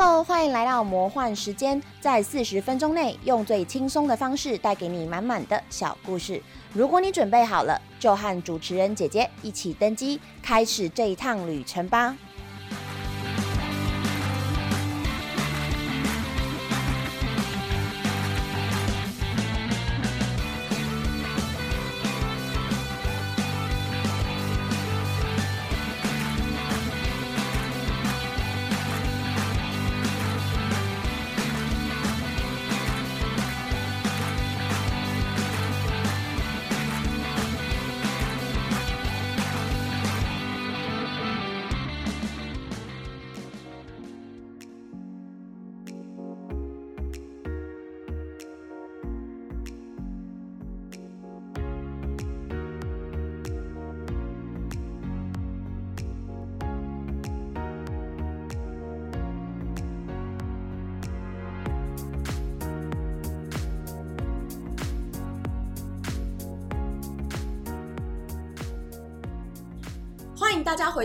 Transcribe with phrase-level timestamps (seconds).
[0.00, 6.40] Hello，欢迎来到魔幻时间，在四十分钟内用最轻松的方式带给你满满的小故事。
[6.72, 12.16] 如果你准备好了，就和主持人姐姐一起登机，开始这一趟旅程吧。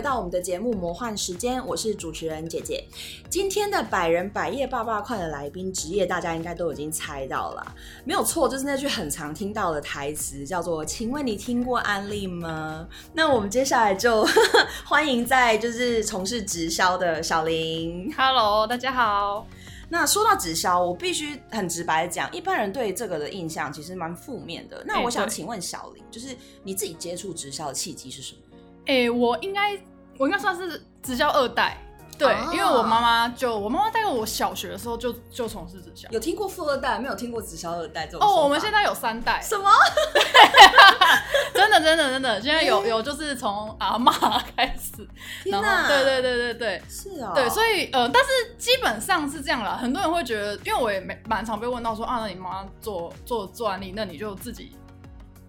[0.04, 2.84] 到我们的节目《魔幻时间》，我是主持人姐姐。
[3.30, 7.74] 今天的百人百业爸爸快的来宾职业，大家应该都已经猜到了，
[8.04, 14.28] 没有错，就是那句很常听到的台词，叫做“请问你听过安利吗？”那我们接下来就
[14.84, 18.12] 欢迎在就是从事直销的小林。
[18.14, 19.46] Hello，大家好。
[19.88, 24.84] 那说到直销，我必须很直白的讲，一般人对这个的印象其实蛮负面的。
[24.86, 28.40] 那我想请问小林，就是你自己接触直销的契机是什么？
[28.86, 29.74] 哎、我应该
[30.18, 31.78] 我应该算是直销二代，
[32.16, 36.08] 对，哦因为我妈妈就我妈妈大概我小学的时候就就从事直销。
[36.10, 39.70] 有听过富二代，没有听过直销二代这种说哦，我们现在有三代，什么？
[41.54, 44.12] 真的真的真的，现在有有就是从阿妈
[44.56, 45.06] 开始，
[45.44, 46.82] 然天哪后对对对对对。
[46.88, 49.76] 是哦，对，所以呃，但是基本上是这样啦。
[49.80, 54.76] 很多人会觉得，因为我也没蛮常被问到说啊，那你妈做做做案例，那你就自己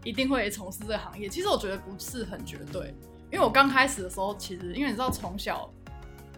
[0.03, 1.27] 一定会从事这个行业。
[1.27, 2.95] 其实我觉得不是很绝对，
[3.31, 5.69] 因为我刚开始的时候，其实因为你知道从小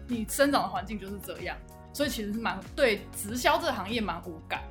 [0.06, 1.56] 你生长的环境就是这样，
[1.92, 4.62] 所以其实是蛮对直销这个行业蛮无感，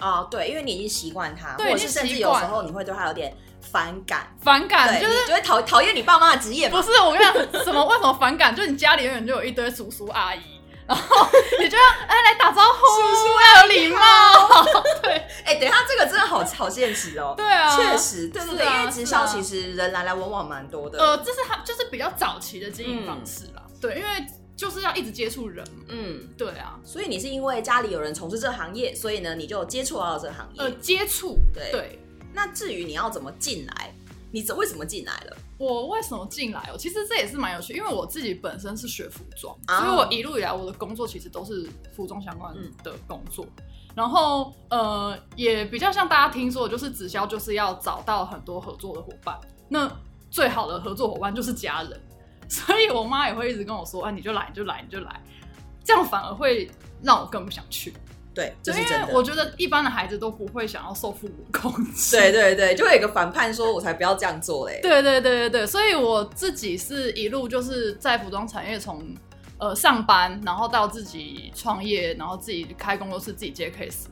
[0.00, 6.68] 哦，对，因为你已经习惯它，对或者是甚至有时候你会对它有点反感，反感，就是你就会讨讨厌你爸妈的职业。
[6.68, 10.59] 不是我跟你讲什么为什么反感，就是你家里永远就有一堆叔叔阿姨。
[10.90, 11.26] 然后
[11.60, 14.64] 你就要哎来打招呼，叔叔要有礼貌，
[15.02, 15.12] 对
[15.44, 17.34] 哎、等一下，这个真的好好现实哦。
[17.36, 20.98] 对啊，确实，对对对，因为直销其实人来来往往蛮多的。
[20.98, 23.62] 呃，这是他就是比较早期的经营方式啦。
[23.68, 25.84] 嗯对，因为就是要一直接触人嘛。
[25.88, 30.60] 嗯，对啊，所以你是因为家里有人从事这个行业，所以呢，你就接触到了这个行业。
[30.60, 31.98] 呃，接触对对。
[32.32, 33.94] 那至于你要怎么进来，
[34.32, 35.36] 你怎为什么进来了？
[35.60, 36.78] 我为什么进来哦？
[36.78, 43.46] 其实这也是蛮有趣，因为我自己本身是学服装，啊所以我一路以来我的工作其实都是服装相关嗯的工作。
[43.94, 49.38] 然后呃，也比较像大家听说，就是直销就是要找到很多合作的伙伴。
[49.68, 49.90] 那
[50.30, 52.00] 最好的合作伙伴就是家人，
[52.48, 55.22] 所以我妈也会一直跟我说：“啊，你就来，你就来，你就来。”
[55.84, 56.70] 这样反而会
[57.02, 57.92] 让我更不想去，
[58.32, 59.06] 对，这就是因真的。
[59.08, 62.16] 为我觉得一般的孩子都不会想要受父母控制。
[62.16, 64.78] 对对对，就会有一个反叛，说我才不要这样做嘞。
[64.82, 69.04] 对对对对对，所以我自己是一路就是在服装产业从
[69.58, 74.04] 呃上班，然后到自己创业，然后自己开工作室，自己接 case，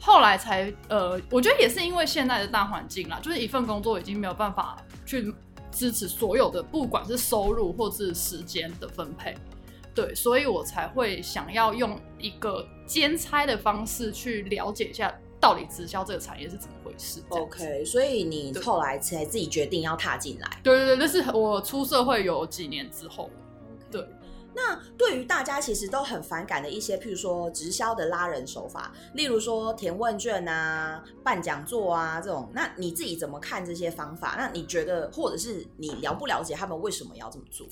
[0.00, 5.34] 后来才呃，我觉得也是因为现在的大环境啦，就是一份工作已经没有办法去
[5.72, 9.36] 支持所有的，不管是收入或是时间的分配。
[9.96, 17.22] 对，所以我才会想要用一个兼差的方式去了解一下，到底直销这个产业是怎么回事。
[17.30, 20.60] OK，所以你对后来才自己决定要踏进来。
[20.62, 23.30] 对对对，那是我出社会有几年之后。
[23.90, 24.06] 对，
[24.54, 34.34] 那对于大家其实都很反感的一些，譬如说直销的拉人手法，例如说填问卷啊、办讲座啊这种，那你自己怎么看这些方法？
[34.36, 37.66] 那你觉得，或者是你了不了解他们为什么要这么做？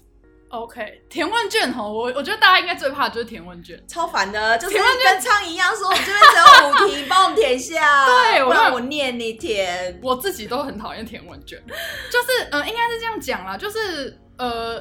[0.54, 3.82] OK，填问卷哦，我我觉得大家应该最怕的就是填问卷。
[3.88, 9.98] 超烦的，就是问跟苍蝇一样说，我们这边只有五题，帮我们填一下， 对我让我念你填。
[10.02, 11.60] 我自己都很讨厌填问卷，
[12.10, 14.76] 就是呃，应该是这样讲啦，就是呃，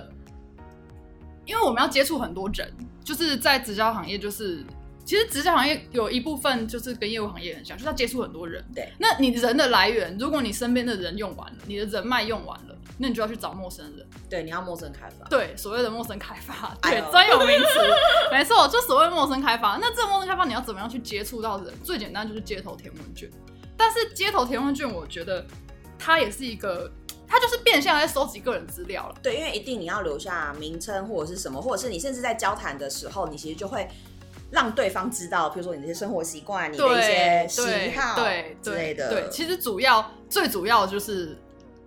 [1.45, 2.71] 因为我们要接触很多人，
[3.03, 4.63] 就是在直销行业，就是
[5.05, 8.63] 其实直销行业有一部分就是跟业务行业很像，就是要接触很多人。
[8.73, 14.07] 对，那你人的来源，如果你身边的人用完了，你的人脉用完了，那你就要去找陌生人。
[14.29, 15.25] 对，你要陌生开发。
[15.27, 17.65] 对，所谓的陌生开发， 对专有名词，
[18.31, 19.77] 没错，就所谓陌生开发。
[19.81, 21.73] 那这个陌生开发你要怎么样去接触到人？
[21.83, 23.29] 最简单就是街头填问卷。
[23.75, 25.45] 但是街头填问卷，我觉得
[25.99, 26.89] 它也是一个，
[27.27, 29.15] 它就是变相在收集个人资料了。
[29.21, 33.87] 对，因为一定你要留下名称或者是什么，或者是你甚至在交谈的时候，你其实就会
[34.53, 39.09] 让对方知道，比如说你的一些生活习惯、你的一些喜好对之类的。
[39.09, 41.35] 对，其实主要最主要就是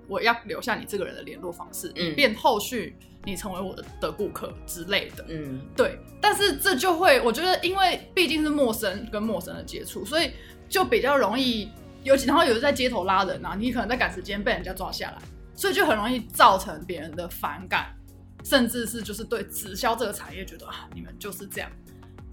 [0.09, 5.25] 我要留下你这个人的联络方式，以便后续你成为我的的顾客之类的。
[5.29, 5.97] 嗯，对。
[6.21, 10.33] 但是这就会，我觉得，因为毕竟是陌生跟陌生的接触，所以
[10.69, 11.71] 就比较容易，
[12.03, 15.23] 尤其然后有人在街头拉人啊，你可能在赶时间被人家抓下来，
[15.55, 17.95] 所以就很容易造成别人的反感，
[18.43, 21.71] 甚至是就是对直销这个产业觉得啊，你们就是这样。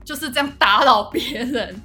[0.04, 1.82] 就是这样打扰别人，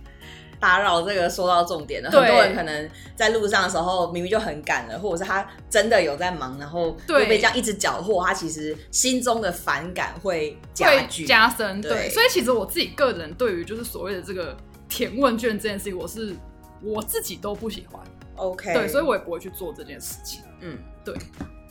[0.60, 2.10] 打扰这个说到重点了。
[2.10, 11.80] 很多人可能在路上的时候明明就很赶了，或者是他真的有在忙，然后又被这样一直搅和，他其实心中的反感会加剧加深。
[11.80, 14.56] 对，所以其实我自己个人对于就是所谓的这个
[14.88, 16.34] 填问卷这件事情，我是
[16.82, 18.02] 我自己都不喜欢。
[18.34, 20.42] OK，对，所以我也不会去做这件事情。
[20.60, 21.14] 嗯，对。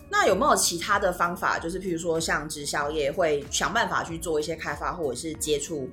[0.09, 1.59] 那有没有其他的方法？
[1.59, 5.89] 就是譬如说像直销业会想办法去做一些开发，或者是接触。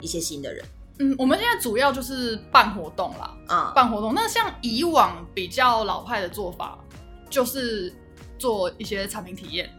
[0.00, 0.64] 一些新的人，
[0.98, 4.14] 嗯，我们现在主要就是办活动啦，啊，办活动。
[4.14, 6.78] 那像以往比较老派的做法，
[7.30, 7.92] 就是
[8.38, 9.70] 做一些产品体验，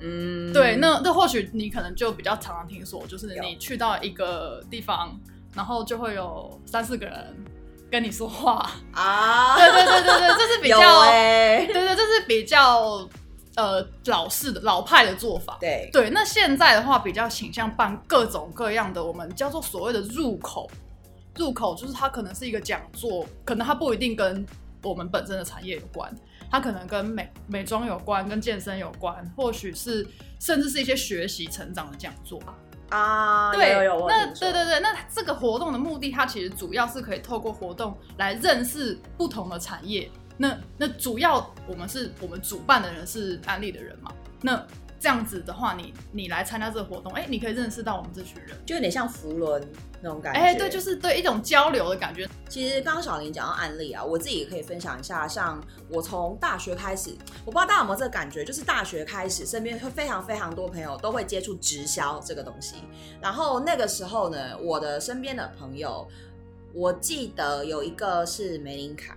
[0.00, 0.76] 嗯，对。
[0.76, 5.18] 那那或许你可能就比较常常听说，就是你去到一个地方，
[5.54, 7.36] 然后就会有三四个人
[7.90, 13.08] 跟你说话啊，对对对对对，这是比较，对对，这是比较。
[13.56, 16.10] 呃，老式的老派的做法，对对。
[16.10, 20.68] 那现在的话，比较倾向办各种各样的，我们叫做所谓的入口。
[21.36, 24.46] 入口就是它可能是一个讲座，可能它不一定跟
[24.82, 26.12] 我们本身的产业有关，
[26.50, 30.06] 它可能跟美美妆有关，跟健身有关，或许是
[30.40, 32.40] 甚至是一些学习成长的讲座
[32.88, 33.52] 啊。
[33.52, 40.10] 对，有有那对对对，那这个活动的目的，它其实主要是可以透过活动来认识不同的产业。
[40.36, 44.12] 那那主要我们是我们主办的人是安利的人嘛？
[44.40, 44.66] 那
[45.00, 49.62] 这样子的话，你你来参加这个活动，哎，你可以认识到我们这群人，就有点像福伦
[50.00, 50.40] 那种感觉。
[50.40, 52.26] 哎，对，就是对一种交流的感觉。
[52.48, 55.28] 其实刚刚小林讲到案例啊，我自己也可以分享一下。
[55.28, 57.10] 像我从大学开始，
[57.44, 62.76] 我不知道大家有没有这个感觉，就是大学开始身边会非常非常多朋友都会接触直销这个东西。
[63.20, 66.08] 然后那个时候呢，我的身边的朋友，
[66.72, 69.14] 我记得有一个是梅林卡。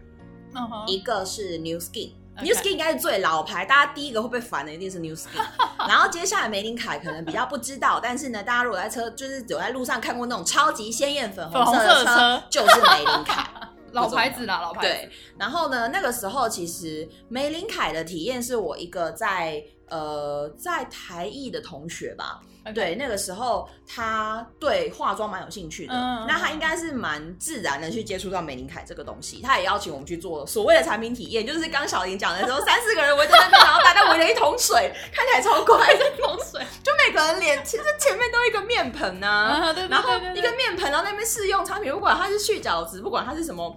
[0.88, 5.42] 一个是 New Skin，New Skin 应该是最老牌，大家第一个会被烦的一定是 New Skin。
[5.88, 13.48] 然后接下来玫琳凯可能比较不知道，但是呢，大家如果在车就是走在路上看过那种超级鲜艳粉红色的车，就是玫琳凯，
[13.94, 14.88] 老牌子啦，老牌子。
[14.88, 19.64] 对，然后呢，那个时候其实玫琳凯的体验是我一个在。
[19.90, 22.42] 呃，在台艺的同学吧，
[22.74, 25.94] 对，那个时候他对化妆蛮有兴趣的，
[26.28, 43.76] 那他应该是蛮自然的去接触到美林凯这个东西，他也邀请我们去做所谓的产品体验，就是刚小林讲的时候， 三四个人围在那边，然后大家围了一桶水，看起来超怪，一桶水， 就每个人脸其实前面都一个面盆呢，然后一个面盆，然后那边试用产品，不管它是去角质，不管它是什么。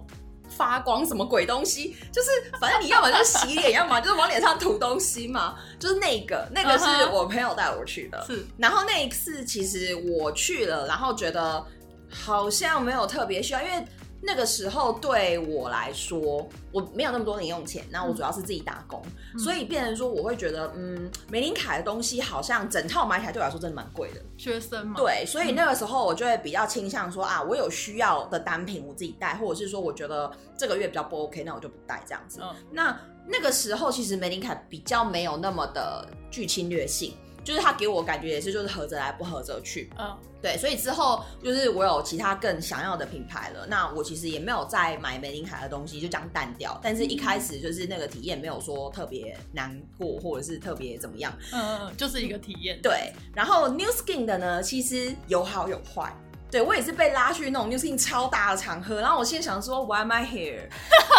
[0.61, 1.95] 发光什么鬼东西？
[2.11, 2.29] 就是
[2.59, 5.55] 反正你要么就洗脸，要么就是往脸上涂东西嘛。
[5.79, 8.23] 就是那个，那个是我朋友带我去的。
[8.27, 11.65] 是，然后那一次其实我去了，然后觉得
[12.11, 13.83] 好像没有特别需要，因为。
[14.23, 19.01] 那个时候对我来说，我没有那么多零用钱，那我主要是自己打工，
[19.37, 24.21] 所以变成说我会觉得，嗯，玫琳凯的东西好像整套买起来对我来说真的蛮贵的。
[24.37, 32.39] 学生嘛，对，所以那个时候我就会比较倾向说啊，我有需要的单品我自己带，或者是说我觉得这个月比较不 OK，那我就不带这样子。
[32.71, 37.15] 那那个时候其实玫琳凯比较没有那么的具侵略性。
[37.43, 39.89] 就是他给我感觉也是，就是合着来不合着去。
[39.97, 46.79] 嗯，对，所以之后就是我有其他更想要的品牌了，那我其实也没有再买玫琳凯的东西，就这样淡掉。
[46.83, 51.33] 但是一开始就是那个体验没有说特别难过，或者是特别怎么样。
[51.51, 52.79] 嗯嗯，就是一个体验。
[52.81, 56.15] 对，然后 New Skin 的呢，其实有好有坏。
[56.51, 60.67] 对我也是被拉去那种 New Skin 超大的场合，然后我现在想说 Why am I here？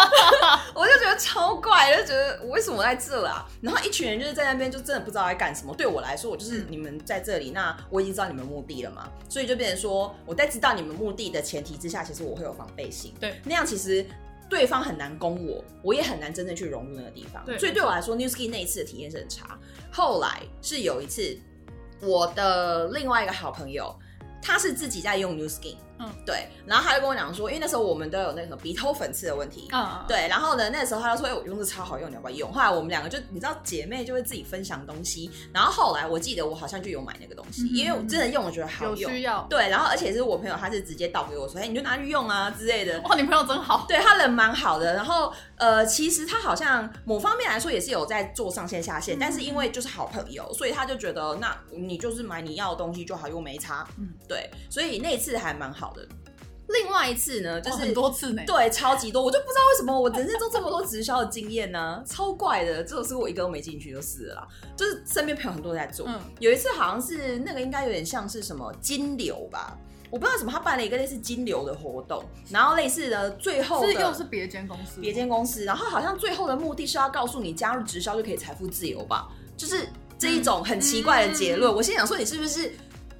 [0.75, 3.43] 我就觉得超怪，就觉得我为什么在这啊？
[3.59, 5.73] 然后一群人就是在那边，就真的不知道在干什么。
[5.75, 13.11] 对我来说，我就是你们在这里，那我已经知道你们目的了嘛，所以就变成说我在知道你们目的的前提之下，其实我会有防备心。
[13.19, 14.05] 对，那样其实
[14.47, 17.43] 对方很难攻我，我也很难真正去融入那个地方。
[17.57, 19.57] 所以对我来说，New Skin 那一次的体验是很差。
[19.91, 21.35] 后来是有一次，
[22.01, 23.91] 我的另外一个好朋友。
[24.43, 32.51] 他是自己在用 New Skin，嗯，对，然后他就跟我讲说，因为那时候我们都有那个鼻头粉刺的问题，嗯，对，然后呢，那时候他就说，哎，我用的超好用，你要不要用？
[32.51, 54.09] 后来我们两个就，你知道，姐妹就会自己分享东西，然后后来我记得我好像就有买那个东西，因为我真的用，我觉得好用，需要，对，然后而且是我朋友，他是直接倒给我说，哎，你就拿去用啊之类的，哇，你朋友真好，对他人蛮好的，然后呃，其实他好像某方面来说也是有在做上线下线，但是因为就是好朋友，所以他就觉得，那你就是买你要的东西就好，又没差，嗯。
[54.27, 56.07] 对，所以那一次还蛮好的。
[56.69, 66.07] 另外一次呢，就是很多次呢，对，超级多，我就不知道为什么我人生中这么多直销的经验呢， 超怪的，这种是我一个都没进去就是了啦，就是身边朋友很多人在做。
[66.07, 69.77] 嗯有一次好像是那个应该有点像是什么金流吧，
[70.09, 79.85] 我不知道什么，他办了一个类似金流的活动，然后类似的最后的是又是别间公司，别间公司，然后好像最后的目的是要告诉你加入直销就可以财富自由吧，就是
[80.17, 81.71] 这一种很奇怪的结论。
[81.71, 82.71] 我心想说你是不是？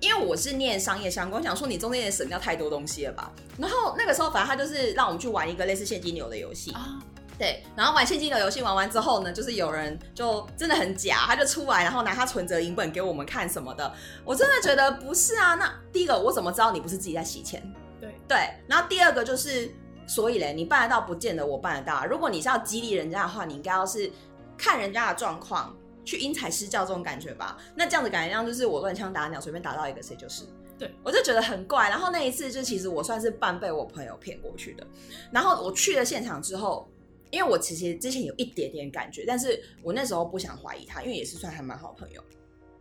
[0.04, 3.32] 因为我是念商业相关，我想说你中间也省掉太多东西了吧。
[3.58, 7.00] 然后那个时候，反正他就是让我们去玩一个类似现金流的游戏，啊，
[7.40, 13.94] 对，然后玩现金流游戏玩完之后呢，就是有人就真的很假，他就出来，然后拿他存折银本给我们看什么的。
[14.26, 15.56] 我真的觉得不是啊。
[15.56, 17.64] 那第一个，我怎么知道你不是自己在洗钱？
[18.02, 18.38] 对对。
[18.68, 19.74] 然后第二个就是，
[20.06, 22.06] 所以嘞，你办得到，不见得我办得到。
[22.06, 24.12] 如果你是要激励人家的话，你应该要是
[24.58, 25.74] 看人家的状况，
[26.06, 27.58] 去因材施教这种感觉吧。
[27.76, 30.44] 那这样子感觉让就是我乱枪打鸟，随便打到一个谁就是。
[30.78, 31.88] 对，我就觉得很怪。
[31.88, 34.86] 然后那一次，就其实我算是半被我朋友骗过去的。
[35.32, 36.90] 然后我去了现场之后，
[37.30, 42.22] 因为我其实之前有一点点感觉，但是我那时候不想怀疑他，因为也是算还蛮好朋友。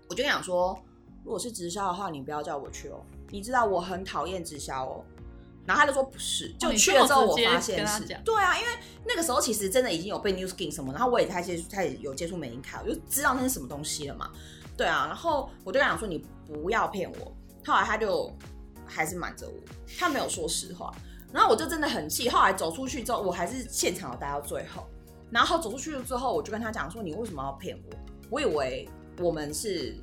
[0.08, 0.76] 我就想说，
[1.22, 3.04] 如果是直销的话，你不要叫我去哦。
[3.28, 5.04] 你知道我很讨厌直销哦。
[5.66, 8.68] 然后他就说不是，就你去了之后我发现是跟他讲，对啊，因为
[9.06, 14.30] 那个时候其实真的已经有被 New Skin 什么，然后我也开始接触，开始有接触美英卡，我就知道那是什么东西了嘛。
[14.76, 17.32] 对啊，然后我就跟他讲说你不要骗我。
[17.64, 18.34] 后来他就
[18.86, 19.54] 还是瞒着我，
[19.98, 20.92] 他没有说实话。
[21.32, 22.28] 然后我就真的很气。
[22.28, 24.86] 后来走出去之后，我还是现场有待到最后。
[25.30, 27.98] 然后走出去了之后，我就跟他讲说：“你为什么要骗我？
[28.28, 28.86] 我以为
[29.18, 29.96] 我们是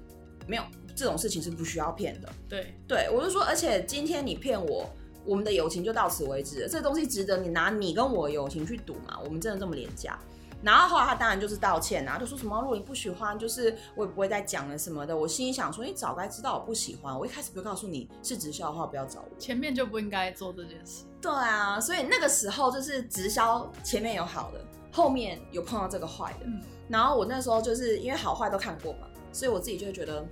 [0.48, 0.63] 没有
[0.96, 2.30] 这种事情是不需要骗的。
[2.48, 4.89] 对，对我就说，而且今天你骗我，
[5.26, 6.68] 我们的友情就到此为止了。
[6.68, 9.20] 这东西值得你拿你跟我的友情去赌吗？
[9.24, 10.18] 我们真的这么廉价？”
[10.62, 15.16] 然后后来他当然就是道歉啊，就说什么如果你不喜欢，就是我也不会再讲了什么的。
[15.16, 19.40] 我心里想说，你早该知道我不喜欢，我一开始不就告诉你是直销的话，不要找我。
[19.40, 21.06] 前面就不应该做这件事。
[21.22, 24.60] 对啊，所以那个时候就是直销前面有好的，
[24.92, 26.46] 后面有碰到这个坏的。
[26.46, 30.26] 嗯然后我那时候就是因为好坏都看过嘛，所以我自己就会觉得，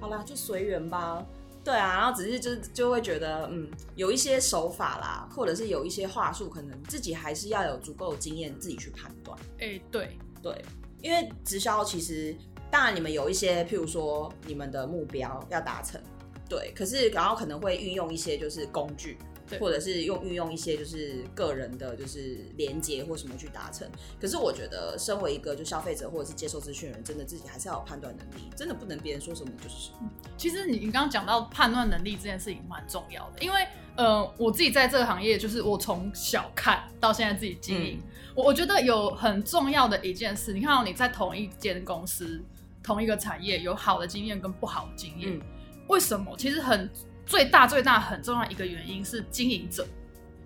[0.00, 1.24] 好啦，就随缘吧。
[1.62, 9.38] 对啊，然后只是就就会觉得，嗯，有一些手法啦，或者是有一些话术，可能自己还是要有足够的经验，自己去判断。
[9.58, 10.64] 哎、对，对，
[11.02, 12.34] 因为直销其实，
[12.70, 16.00] 当然你们有一些，譬如说你们的目标要达成，
[16.48, 23.88] 对，可是然后可能会运用一些就是工具，对或者是用运用一些就是个人的就是连接或什么去达成。
[24.20, 30.10] 可是我觉得，身为一个就消费者或者是接受资讯人，真的自己还是要有判断能力，真的不能别人说什么就是什么。
[30.36, 33.66] 其实你你刚刚讲到判断能力这件事情蛮重要的，因为
[33.96, 38.00] 呃，我自己在这个行业，就是我从小看到现在自己经营，
[38.34, 42.40] 我我觉得有很重要的一件事，你看到你在同一间公司、
[42.82, 45.40] 同一个产业有好的经验跟不好的经验，嗯
[45.88, 46.34] 为什么？
[46.38, 46.88] 其实很
[47.30, 49.86] 最大最大很重要的一个原因是经营者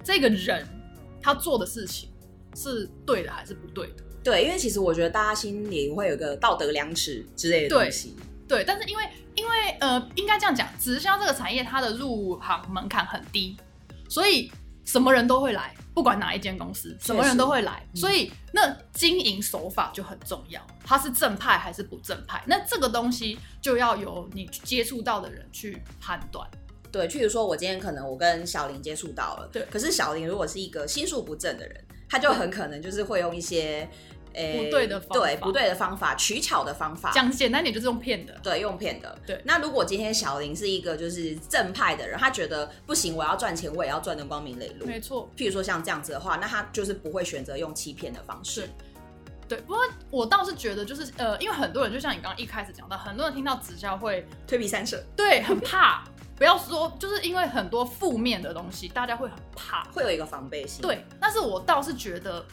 [0.03, 0.69] 这个人
[1.23, 2.11] 他做的事情
[2.55, 4.05] 是对的还是不对的。
[4.23, 8.15] 对，因为其实我觉得大家心里会有个道德良知之类的东西。
[8.47, 13.57] 对，但是因为因为呃，应该这样讲，直销这个产业它的入行门槛很低，
[14.11, 14.53] 所以
[14.85, 22.43] 什么人都会来，不管哪一间公司，什么人都会来，嗯所以那经营手法就很重要，它是正派还是不正派？
[22.47, 26.47] 那这个东西就要由你接触到的人去判断。
[26.95, 33.89] 对，譬如说我今天可能我跟小林接触到了，对可是小林如果是一个心术不正的人，他就很可能就是会用一些
[34.35, 37.11] 诶不对的方法对不对的方法，取巧的方法。
[37.11, 38.33] 讲简单点，就是用骗的。
[38.45, 39.19] 对，用骗的。
[39.27, 44.87] 对那如果今天小林是一个就是正派的人，他觉得不行，我要赚钱，我也要赚的光明磊落。
[44.87, 48.71] 没错，譬如说像这样子的话，那他就是不会选择用欺骗的方式是。
[49.49, 49.59] 对。
[49.63, 56.05] 不过我倒是觉得，就是呃，因为很多人就像你刚刚一开始讲到，很多人听到直销会退避三舍，对很怕，
[56.37, 59.85] 不要说，就是因为很多负面的东西，大家会很怕。
[59.93, 62.45] 会有一个防备心。，对，但是我倒是觉得，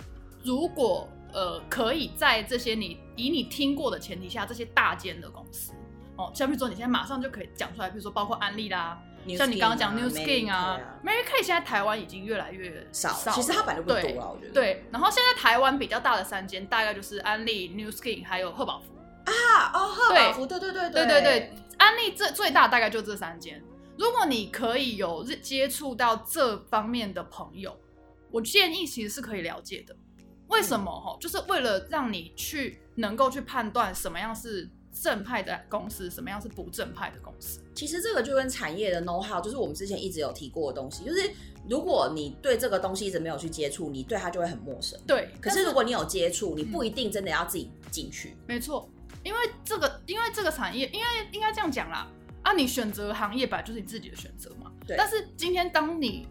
[0.44, 5.72] 如果呃可以在这些你以你听过的前提下，这些大间的公司
[6.16, 14.54] 哦，像比如说你现在马上就可以讲出来，比如说包括安利啦，New 像你刚刚讲啊 New Skin 啊 Mary Kay 现在台湾已经越来越少，少，其实他本来就不多了，我觉得。
[14.54, 18.94] 对，然后现在台湾比较大的三间，大概就是安利、New Skin 还有贺宝福。
[19.26, 23.60] 啊，哦，贺对宝福，对对对对对对，安利最最大大概就这三间。
[24.02, 27.80] 如果你可以有接触到这方面的朋友，
[28.32, 29.96] 我建议其实是可以了解的。
[30.48, 30.92] 为什么？
[31.00, 37.62] 哈，就是为了让你去能够去判断什么样是正派的公司，什么样是不正派的公司。
[37.76, 41.32] 其实这个就跟产业的 know how，就是我们之前一直有提过的东西，就是
[41.70, 45.00] 如果你对这个东西一直没有去接触，你对它就会很陌生。
[45.06, 48.36] 对，可是如果你有接触，你不一定真的要自己进去。
[48.48, 48.90] 没错，
[49.24, 52.12] 因为这个，因为这个产业，因为应该这样讲啦，
[52.44, 54.72] 啊，你选择行业本来就是你自己的选择嘛。
[54.88, 56.28] 对但是今天当你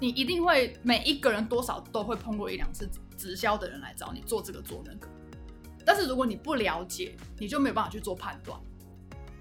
[0.00, 5.08] 你一定会每一个人多少都会碰过一两次直销的人来找你做这个做那个，
[5.84, 8.58] 但是如果你不了解，你就没有办法去做判断。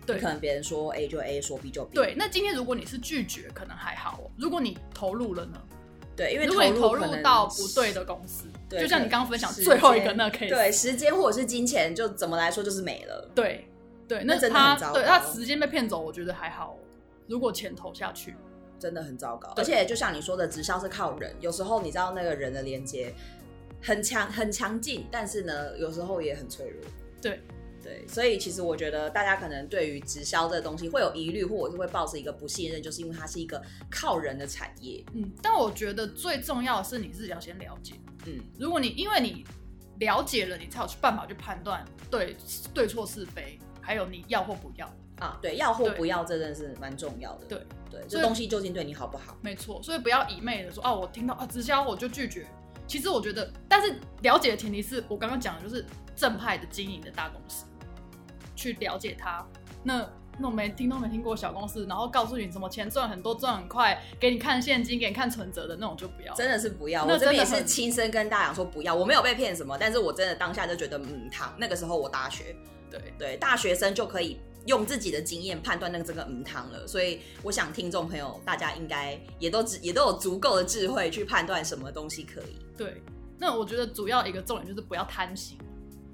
[0.06, 1.96] 对可能别人说 A 就 A，说 B 就 B。
[1.96, 4.30] 对，那今天如果你是拒绝，可能还好哦。
[4.38, 5.62] 如果你投入了呢？
[6.16, 13.32] 对，因为如果你投入到不对的公司，对就像你刚刚分享时最后一个那个 case，对时间或者是金钱，就怎么来说就是没了。
[13.34, 13.66] 对
[14.08, 16.78] 对，那那真的他很糟糕对他时间被骗走，我觉得还好哦。
[17.28, 18.36] 如果钱投下去，
[18.78, 19.54] 真的很糟糕。
[19.56, 23.14] 而且就像你说的，直销是靠人，有时候你知道那个人的连接
[23.82, 26.82] 很强很强劲，但是呢，有时候也很脆弱。
[27.22, 27.42] 对
[27.82, 35.04] 对，所以其实我觉得大家可能对于直销这个东西会有疑虑，或者是会抱着一个不信任，就是因为它是一个靠人的产业。
[35.14, 37.96] 嗯，但我觉得最重要的是你自己要先了解。
[38.26, 39.46] 嗯，如果你因为你
[40.00, 42.36] 了解了，你才有去办法去判断对
[42.74, 44.90] 对错是非，还有你要或不要。
[45.20, 47.46] 啊，对，要或不要，这真的是蛮重要的。
[47.46, 49.38] 对对，这东西究竟对你好不好？
[49.42, 52.48] 没错，所以不要一昧的说哦，我听到啊直销我就拒绝。
[52.88, 55.86] 其实我觉得，但是了解的前提是我刚刚讲的就是
[56.16, 57.66] 正派的经营的大公司，
[58.56, 59.46] 去了解它。
[59.84, 60.00] 那
[60.36, 66.34] 那种没听都没听过小公司，然后告诉你什么钱赚很多赚很快，给你看现金，给你看存折的那种就不要。
[66.34, 71.54] 真的是不要，那我这边也是亲身跟大家讲说不要，我没有被骗什么，但是我真的当下就觉得嗯，糖。
[71.58, 72.56] 那个时候我大学，
[73.00, 82.58] 对对，大学生就可以用自己的经验判断那个这个嗯汤了，所以我想听众朋友大家应该也都只也都有足够的智慧去判断什么东西可以。
[82.78, 83.02] 对，
[83.40, 85.58] 那我觉得主要一个重点就是不要贪心。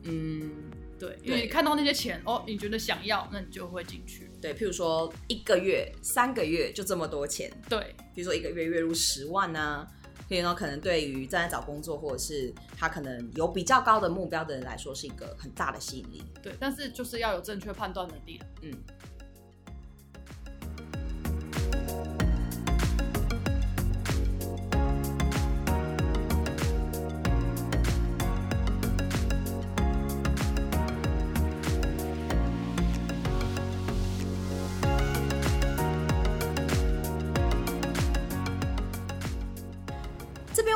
[0.04, 4.32] 嗯，对，因为你看到那些钱哦，你觉得想要，那你就会进去。
[4.42, 9.86] 对，譬如说一个月、三个月就这么多钱，对比如说一个月月入十万啊。
[10.30, 16.24] 所以呢，可能对于正在找工作或者是他可能有比较高的目标的人来说，是一个很大的吸引力。
[16.40, 18.72] 对，但是就是要有正确判断能力嗯，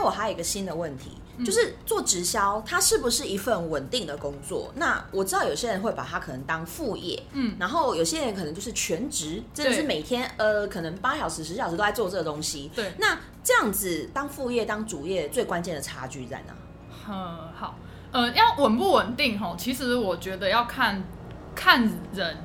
[0.03, 4.71] 我还有一个新的问题，嗯就是做直销，它是不是一份稳定的工作？
[4.75, 12.69] 那我知道有些人会把它可能当副业，嗯，然后有些人可能就是全职，真的是每天呃可能八小时、十小时都在做这个东西。
[12.75, 16.53] 对，那这样子当副业、当主业，最关键的差距在哪？
[17.09, 17.75] 嗯，好，
[18.11, 21.03] 呃，要稳不稳定吼，其实我觉得要看
[21.55, 21.81] 看
[22.13, 22.37] 人，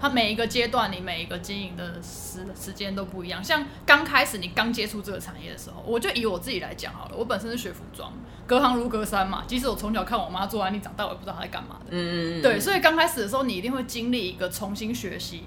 [0.00, 3.42] 他每一个阶段你每一个经营的时时间都不一样。
[3.42, 8.12] 像刚开始你刚接触这个产业的时候，我就以我自己来讲好了，我本身是学服装，
[8.46, 9.44] 隔行如隔山嘛。
[9.46, 11.86] 即使我从小看我妈做安利长大，我也不知道她在干嘛的。
[11.90, 15.44] 嗯嗯，对，所以刚开始的时候，你一定会经历一个重新学习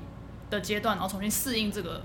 [0.50, 2.02] 的阶段，然后重新适应这个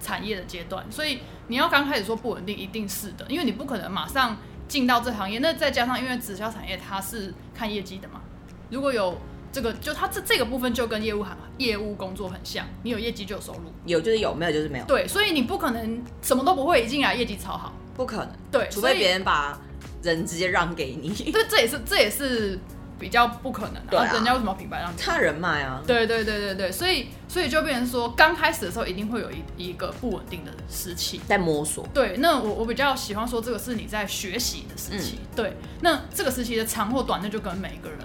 [0.00, 0.84] 产业的阶段。
[0.90, 5.38] 所以你要刚开始说不稳定，一定是的，因为你不可能马上进到这行业。
[5.40, 8.22] 那再加上因为直销产业它是看业绩的嘛，
[8.70, 9.18] 如果有
[9.52, 13.72] 这个，就它这这个部分就跟业务行业务工作很像，你有业绩就有收入。
[13.84, 17.72] 有就是有，没有就是没有，对，所以你不可能什么都不会，一进来业绩超好。
[17.96, 19.60] 不可能，对，除非别人把
[20.02, 22.58] 人直接让给你，对这也是这也是
[22.98, 24.96] 比较不可能的、对啊人家为什么品牌让你？
[25.00, 31.20] 他人脉啊，对对对对对，所以所以就变成说，刚开始的时候一定会有一一个不稳定的时期。
[31.26, 35.18] 在摸索，对，那我我比较喜欢说这个是你在学习的时期。
[35.36, 37.98] 对，那这个时期的长或短，那就跟每个人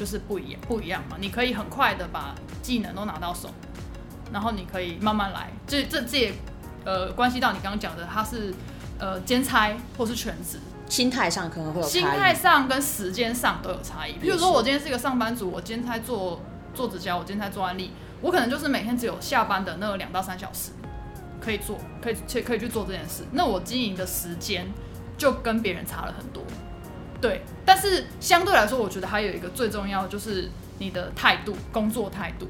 [0.00, 1.18] 就是不一样不一样嘛。
[1.20, 3.50] 你可以很快的把技能都拿到手，
[4.32, 5.50] 然后你可以慢慢来。
[5.66, 6.32] 这这这也
[6.86, 8.54] 呃关系到你刚刚讲的，他是
[8.98, 10.58] 呃兼差或是全职。
[10.88, 12.18] 心态上可能会有心差异。
[12.18, 14.14] 态上跟时间上都有差异。
[14.14, 16.40] 比如说，我今天是一个上班族，我兼差做
[16.74, 17.90] 做指甲，我兼差做案例，
[18.22, 20.70] 我可能就是每天只有下班的那两到三小时
[21.38, 23.22] 可以做，可以去可以去做这件事。
[23.32, 24.66] 那我经营的时间
[25.18, 26.42] 就跟别人差了很多。
[27.20, 32.48] 对，但是相对来说，我觉得还有一个最重要就是你的态度，工作态度。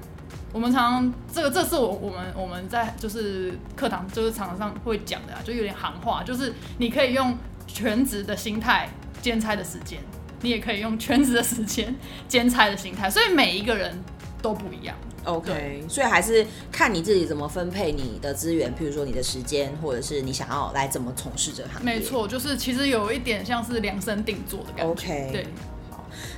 [0.52, 8.88] 我们常常这个，这是我我们我们在就是课堂就是常常会讲的啊，就有点行话，就是你可以用全职的心态
[9.22, 10.00] 兼差的时间，
[10.40, 11.94] 你也可以用全职的时间
[12.26, 13.96] 兼差的心态，所以每一个人
[14.42, 14.96] 都不一样。
[15.24, 21.84] OK，所以还是看你自己怎么分配你的资源，譬如说你的时间，或者是你想要来怎么从事这行业。
[21.84, 22.00] 没。
[22.00, 24.90] 错，就是其实有一点像是量身定做的感觉。
[24.90, 25.46] OK 对，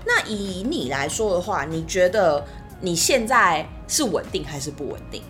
[0.05, 2.45] 那以你来说的话，你觉得
[2.81, 5.23] 你现在是稳定还是不稳定？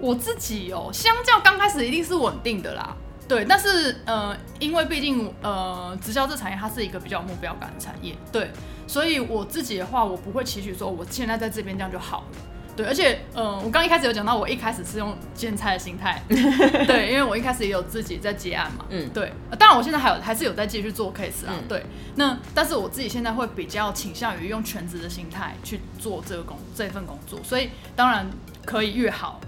[0.00, 2.96] 我自己哦，相较刚开始一定是稳定的啦。
[3.28, 8.50] 对，但是呃，因为毕竟呃，直销这产业它是一个比较有目标感的产业，对，
[8.86, 12.26] 所以我自己的话，我不会期许说我现在在这边这样就好了。
[12.74, 21.84] 对，而且，嗯，我刚一开始有讲到，我一开始是用兼差的心态， 对，因为我一开始也有自己在接案嘛，嗯，对，当然我现在还有还是有在继续做 case 啊，对，
[22.16, 28.26] 那但是我自己现在会比较倾向于用全职的心态去做这个工这份工作，所以当然
[28.64, 29.38] 可以越好，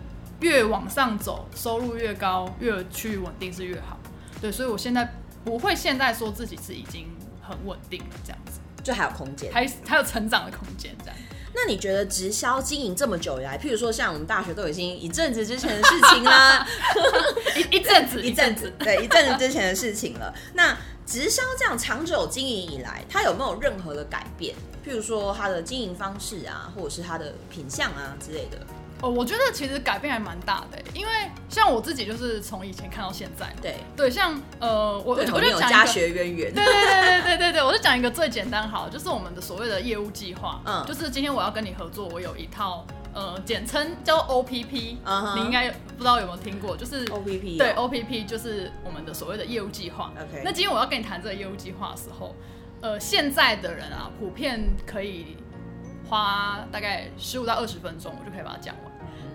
[0.40, 3.98] 越往上走，收入越高，越去稳定是越好，
[4.40, 7.06] 对，所以我现在不会现在说自己是已经
[7.40, 11.16] 很稳定了这样子，就还有空间，还还有成长的空间这样。
[11.54, 16.66] 那你觉得直销经营这么久以来，譬如说像我们大学都已经一阵子之前的事情啦，
[17.56, 20.34] 一一阵子 一阵子，对，一阵子之前的事情了。
[20.52, 24.54] 那直销这样长久经营以来，它有没有任何的改变？
[24.84, 28.58] 譬如说它的经营方式啊，或者是它的品相啊之类的。
[29.04, 31.12] 哦，我觉得其实改变还蛮大的，因为
[31.50, 50.10] 像我自己就是从以前看到现在，对对，像呃，我我就讲家学渊源，对对对对对对对，我就讲一个最简单好，就是我们的所谓的业务计划，嗯，就是今天我要跟你合作，我有一套呃，简称叫 OPP，你应该不知道有没有听过，就是 OPP，对 OPP 就是我们的所谓的业务计划。
[50.16, 52.34] OK，那今天我要跟你谈这个业务计划的时候，
[52.80, 55.36] 呃，现在的人啊，普遍可以
[56.08, 58.93] 花大概十五到二十分钟，我就可以把它讲完。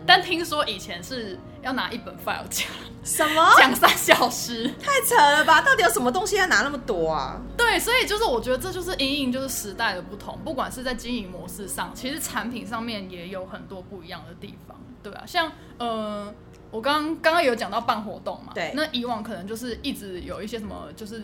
[0.10, 2.68] 但听说以前是要拿一本 file 讲，
[3.04, 5.62] 什么讲三小时，太扯了吧？
[5.62, 7.40] 到底有什么东西要拿那么多啊？
[7.56, 16.34] 对，所以就是我觉得这就是隐隐就是时代的不同，不管是在经营模式上，其实产品上面也有很多不一样的地方，对啊，像呃，
[16.72, 21.22] 我刚刚刚刚有讲到办活动嘛，对，那以往可能就是一直有一些什么就是。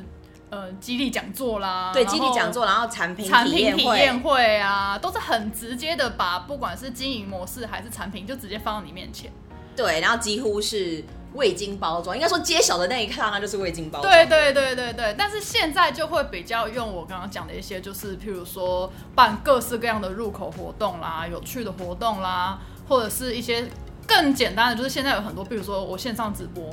[0.56, 9.30] 呃，激励讲座啦，对，激励讲座，然后产品产品体验会啊，都是很直接的，把不管是经营模式还是产品，就直接放到你面前。
[9.76, 14.10] 对，然后几乎是未经包装，应该说揭晓的那一刻那就是未经包装。
[14.10, 23.68] 对对对对对，但是现在就会比较用我刚刚讲的一些，就是譬如说办各式各样的入口活动啦，有趣的活动啦，或者是一些
[24.08, 26.64] 更简单的，就是现在有很多，比如说我线上直播，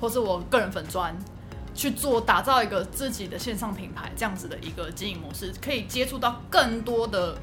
[0.00, 1.16] 或是我个人粉砖。
[1.80, 7.34] 去做打造一个自己的线上品牌，这样子的一个经营模式，可以接触到更多的，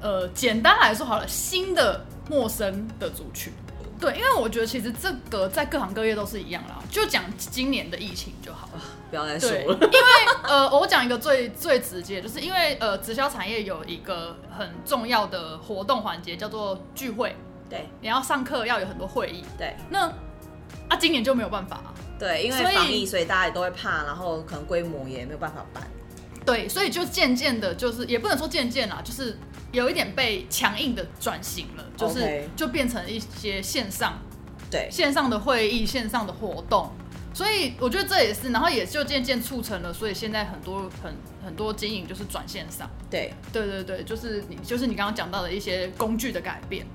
[0.00, 3.52] 呃，简单来说好了，新的陌生的族群。
[4.00, 9.78] 对，因为我觉得其实这个在各行各业都是一样啦，就讲今年的疫情就好了，不要再说了。
[9.80, 10.08] 因为
[10.42, 17.36] 呃，我讲一个最 最直接，就是因为呃，直销产业有一个很重要的活动环节叫做聚会，
[17.70, 20.08] 对，你要上课要有很多会议，对，那
[20.88, 21.80] 啊，今年就没有办法。
[22.18, 25.86] 对，因为防疫，所以大家也都会怕，然后可能规模也没有办法办。
[26.44, 29.36] 对，所以就渐渐的，就是也不能说渐渐啦，就是
[29.72, 34.18] 有一点被强硬的转型了，就是就变成一些线上，
[34.70, 36.90] 对，线上的会议、线上的活动。
[37.34, 42.88] 所以我觉得这也是，然后也就渐渐促成了，所以现在很多很很多经营就是转线上。
[43.10, 46.86] 对，对对对，就是你就是你刚刚讲到的一些工具的改变。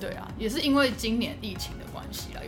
[0.00, 2.40] 对啊，也是因为今年疫情的关系了。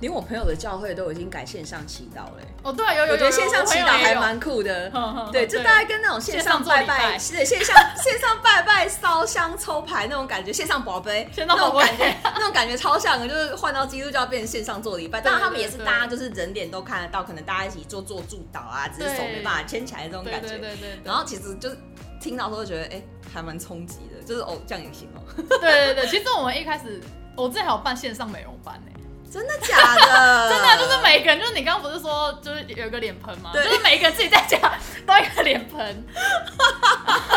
[0.00, 2.42] 连我朋友的教会都已经改线上祈祷了。
[2.62, 4.90] 哦，对，有有，我觉得线上祈祷还蛮酷的。
[5.32, 15.20] 对，就大概跟那种线上拜拜，是线上 线上拜拜烧香抽牌那种感觉，线上宝贝那种感觉，那种感觉超像的，就是换到基督教变成线上做礼拜。
[15.20, 20.48] 当然他们也是大家就是人脸都看得到，可能大家一起做做祝祷啊，只是手没办法牵起来这种感觉。
[20.48, 21.00] 对对对。
[21.04, 21.78] 然后其实就是
[22.20, 23.02] 听到时候觉得，哎，
[23.32, 25.22] 还蛮冲击的，就是哦，这样也行哦。
[25.60, 27.00] 对对对，其实我们一开始，
[27.36, 28.92] 我之前有办线上美容班呢。
[29.34, 30.46] 真的假的？
[30.48, 33.50] 真的就是每个人，就是你刚刚不是说就是有个脸盆吗？
[33.52, 34.56] 就是每一个人自己在家
[35.04, 36.04] 都一个脸盆，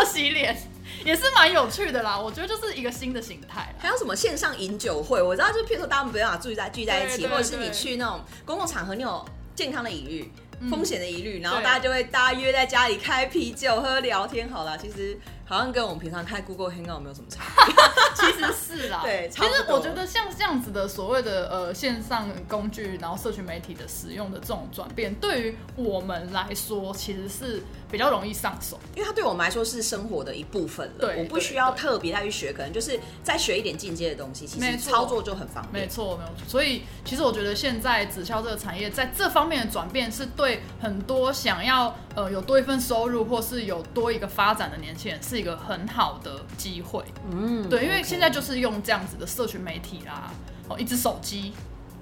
[0.05, 0.55] 洗脸
[1.03, 2.15] 也是蛮有趣的啦。
[2.15, 3.73] 我觉得就是一个新的形态。
[3.79, 5.19] 还有什么线上饮酒会？
[5.19, 10.31] 我知道，就譬如说大家没办法聚在聚在一起，或者是你去那种公共场合，你有健康的疑虑、
[10.69, 14.47] 风险的疑虑，然后大家就会大家约在家里开啤酒喝聊天。
[14.47, 15.19] 好了，其实。
[15.47, 17.41] 好像跟我们平常开 Google Hangout 没有什么差，
[18.13, 18.99] 其实是啦。
[19.01, 31.07] 对，其实我觉得像这样子的所谓的呃线上工具，然后社群媒体的使用的这种转变，对于我们来说其实是比较容易上手，因为它对我们来说是生活的一部分了。
[31.07, 35.85] 对，我不需要特别再去学，可能就是再学一点进阶的东西，其实操作就很方便。
[35.85, 36.45] 没错，没有错。
[36.45, 45.36] 所以其实我觉得现在直销这个产业在这方面的转变，是对很多想要呃有多一份收入，或是有多一个发展的年轻人是。
[45.37, 50.33] 是一个很好的机会，嗯，对，因为现在就是用这样子的社群媒体啦，
[50.67, 51.53] 哦，一只手机，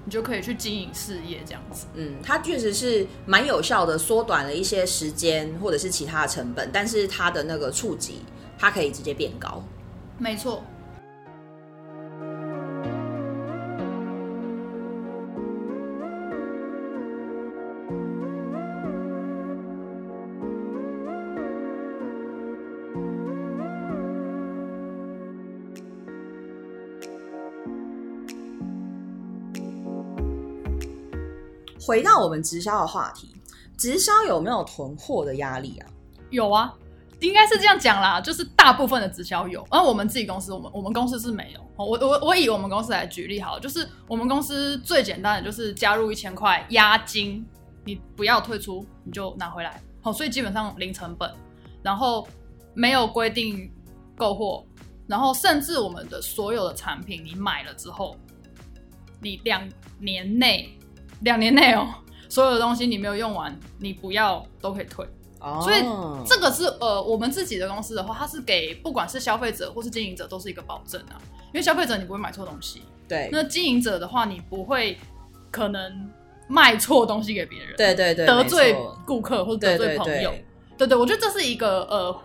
[0.06, 8.22] 你就可以去经营事业这样子，嗯，它确实是蛮有效的，缩短了一些时间或者是其他的成本，但是它的那个触及，
[8.58, 9.62] 它可以直接变高，
[10.16, 10.64] 没错。
[31.86, 33.32] 回到我们直销的话题，
[33.78, 35.86] 直销有没有囤货的压力啊？
[36.30, 36.74] 有啊，
[37.20, 41.60] 应该是这样讲啦，就是大部分的直销有，而我们自己公司，我们我们公司是没有。
[41.76, 47.46] 我我我以我们公司来举例好了，就是我们公司最简单的就是加入一千块押金，
[47.84, 49.80] 你不要退出，你就拿回来。
[50.00, 51.32] 好，所以基本上零成本，
[51.82, 52.26] 然后
[52.74, 53.70] 没有规定
[54.16, 54.64] 购货，
[55.06, 58.16] 然后甚至我们的所有的产品你买了之后，
[59.20, 59.68] 你两
[59.98, 60.75] 年内
[61.20, 61.88] 两年内哦，
[62.28, 65.06] 所有的东西你没有用完，你不要都可以退。
[65.38, 65.82] 哦所以
[66.26, 71.20] 这个是呃，我们自己的公司的话，它是给不管是消费者或是经营者都是一个保证啊。
[71.48, 74.98] 因为消费者你不会买错东西，对那经营者的话你不会
[75.50, 76.10] 可能
[76.48, 78.76] 卖错东西给别人，对对对，得罪
[79.06, 80.30] 顾客或者得罪朋友。
[80.30, 80.44] 对，
[80.78, 82.20] 对对，我觉得这是一个呃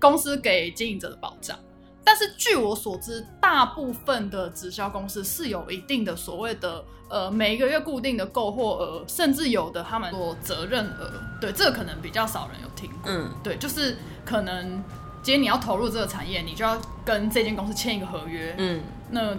[0.00, 1.56] 公司给经营者的保障。
[2.04, 11.10] 但是据我所知，大部分的直销公司是有一定的所谓的呃每一个月固定的购货额，甚至有的他们做责任额。
[11.40, 13.10] 对，这个可能比较少人有听过。
[13.10, 14.82] 嗯，对，就是可能
[15.22, 18.54] 今天你要投入这个产业，你就要跟这间公司签一个合约。
[18.58, 19.34] 嗯，那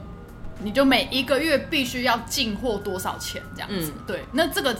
[0.59, 3.93] 你就每一个月必须要进货多少钱这样子。
[3.95, 4.75] 嗯对，那这个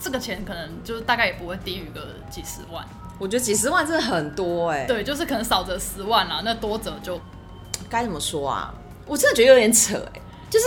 [0.00, 2.84] 这个钱可能就是大概也不会低于个几十万。
[3.18, 7.20] 我觉得几十万真的很多哎、对，就是可能少则十万啦，那多则就，
[7.90, 8.72] 该怎么说啊？
[9.06, 10.66] 我真的觉得有点扯哎、就是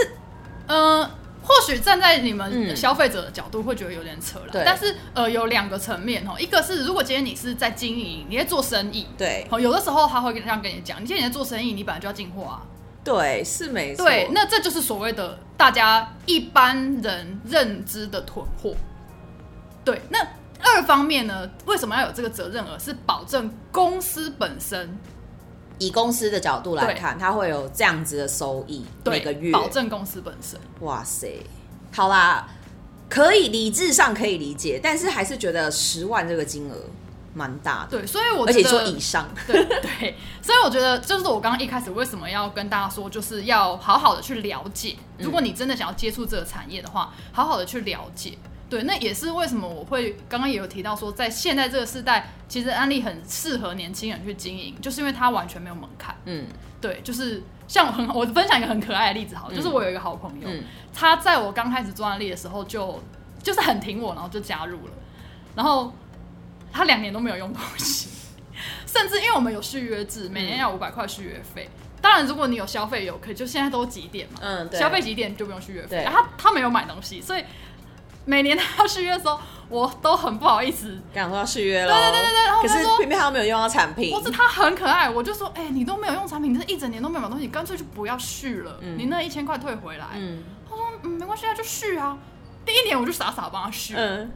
[0.67, 1.03] 呃，
[1.43, 2.75] 或许站在你们嗯。
[2.75, 4.63] 消费者的角度会觉得有点扯了，对。
[4.65, 9.47] 但是呃，有两个层面哦，一个是如果今天你是在经营，你在做生意，对。
[9.49, 12.61] 哦，有的时候他会这样跟你讲，你今天你在做生意，你本来就要进货啊，
[13.03, 18.73] 对是没错，对，那这就是所谓的大家一般人认知的囤货。
[19.83, 20.19] 对，那
[20.63, 22.77] 二方面呢，为什么要有这个责任额？
[22.79, 24.97] 是保证公司本身
[25.79, 30.59] 以公司的角度来看，它会有这样子的收益，每个月保证公司本身。
[30.81, 31.43] 哇塞，
[31.91, 32.47] 好啦，
[33.09, 36.75] 可以理智上可以理解，但是还是觉得十万这个金额
[37.33, 44.95] 蛮大的，对，所以我而且说以上， 对对，所以我觉得就是我刚刚一开始为什么要跟大家说，就是要好好的去了解。
[45.17, 48.37] 如果你真的想要接触这个产业的话，好好的去了解。
[48.71, 56.15] 对，那也是为什么我会刚刚也有提到说，在现在这个时代，其实安利很适合年轻人去经营，就是因为它完全没有门槛。
[56.23, 56.47] 嗯
[56.79, 62.97] 对，就是像我很我分享一个很可爱的例子好了，就是我有一个好朋友，嗯他在我刚开始做安利的时候就
[63.43, 64.93] 就是很挺我，然后就加入了，
[65.53, 65.93] 然后
[66.71, 68.09] 他两年都没有用东西，
[68.87, 71.69] 甚至因为我们有续约制，每年要五百块续约费。
[72.01, 75.97] 当然，如果你有消费有可以，就现在都几点嘛，嗯，对，消费几点就不用续约费。
[75.97, 77.43] 然后他他没有买东西，所以
[78.25, 80.99] 每年他要续约的时候，我都很不好意思。
[81.13, 90.05] 刚说要续约了，对对对对对，然后可是偏偏他都没有用到产品，不是他很可爱，我就说，哎、你都没有用产品，你这一整年都没有买东西，你干脆就不要续了，嗯你那一千块退回来。
[90.15, 92.17] 嗯他说，嗯，没关系啊，就续啊。
[92.65, 94.31] 第一年我就傻傻帮他续，嗯，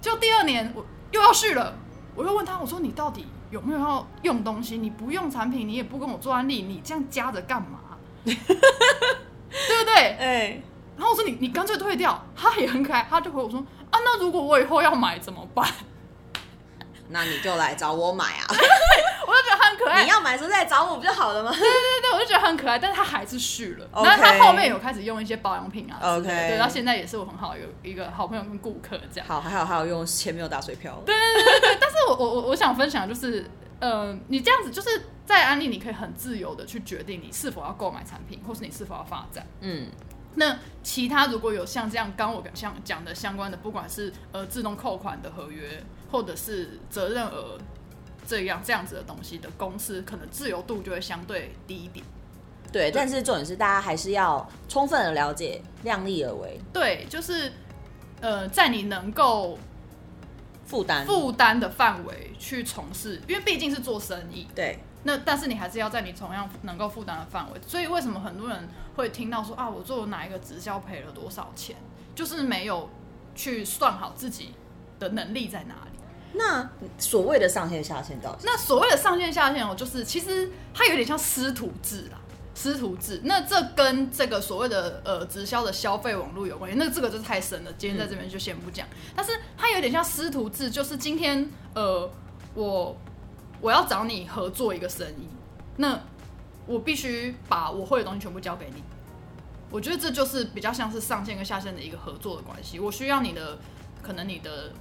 [0.00, 1.74] 就第二年我又要续了，
[2.14, 4.78] 我又问他，我说你到底有没有要用东西？
[4.78, 7.80] 你不用产品，你也不跟我做安利，你这样加着干嘛？
[8.24, 9.94] 对不对？
[10.18, 10.62] 哎，
[10.96, 15.68] 然后我说你你干脆退掉，他也很可爱，他就回我说啊，那如果我以后要买怎么办？
[17.08, 21.52] 那你就来找我买啊， 我就觉得他很可爱，你要买的时候再来找我不就好了吗？
[21.52, 23.88] 对对对，我就觉得很可爱，但是他还是续了。
[23.92, 29.28] 后他后面有开始用一些保养品啊 OK 对，到现在也是我很好的一个一个好朋友跟顾客这样。
[29.28, 39.46] 好，还好还有用钱没有打水漂，对对对，但是我我我我想分享的就是，呃，你这样子就是在安利，你可以很自由的去决定你是否要购买产品，或是你是否要发展。
[39.60, 39.86] 嗯
[40.36, 47.58] 那其他如果有像这样刚我像讲的相关的，不管是呃自动扣款的合约，或者是责任额
[48.26, 52.04] 这样这样子的东西的公司，可能自由度就会相对低一点。
[52.72, 57.50] 对，但是重点是大家还是要充分的了解，量力而为，对，就是
[58.20, 59.56] 呃，在你能够
[60.66, 67.60] 负担，负担的范围去从事，因为毕竟是做生意，对，那但是你还是要在你同样能够负担的范围。
[67.66, 71.76] 所以为什么很多人会听到说啊，我做哪一个直销赔了多少钱，
[72.14, 72.88] 就是没有
[73.34, 74.54] 去算好自己
[74.98, 75.98] 的能力在哪里。
[76.32, 78.42] 那所谓的上线下线到底？
[78.44, 82.18] 那所谓的上线下线哦，就是其实它有点像师徒制啦，
[82.54, 83.20] 师徒制。
[83.24, 88.86] 那这跟这个所谓的呃直销的消费网络有关系，那这个就太深了，今天在这边就先不讲。
[89.14, 92.10] 但是它有点像师徒制，就是今天呃
[92.54, 92.96] 我
[93.60, 95.28] 我要找你合作一个生意，
[95.76, 95.98] 那
[96.66, 98.82] 我必须把我会的东西全部交给你。
[99.70, 102.78] 我觉得这就是比较像是上线跟下线的一个合作的关系。
[102.78, 103.58] 我需要你的，
[104.02, 104.72] 可能你的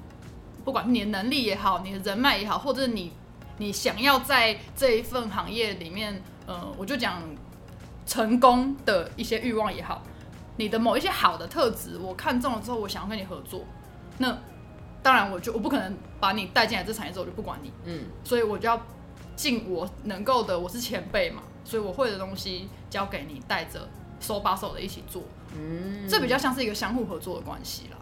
[0.64, 3.12] 不管是你的能力也好，你的人脉也好，或者你
[3.58, 7.22] 你想要在这一份行业里面，呃，我就讲
[8.06, 10.04] 成功的一些欲望也好，
[10.58, 13.66] 你的某一些好的特质，我看中了之后，我想要跟你合作，
[14.20, 14.38] 那
[15.02, 18.80] 当然我就我不可能把你带进来这产业之后我就不管你，嗯，所以我就要
[19.36, 23.90] 尽我能够的，我是前辈嘛，所以我会的东西交给你，带着
[24.22, 25.24] 手把手的一起做，
[25.54, 27.98] 嗯，这比较像是一个相互合作的关系啦。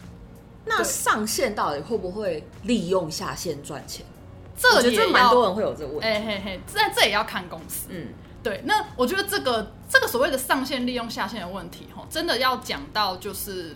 [0.64, 4.06] 那上线到底会不会利用下线赚钱？
[4.62, 6.06] 我觉得这也要这蛮多人会有这个问题。
[6.06, 7.88] 哎嘿嘿，这这也要看公司。
[7.90, 8.08] 嗯，
[8.42, 13.74] 对，那我觉得这个这个所谓的上线利用下线的问题，哈，真的要讲到就是，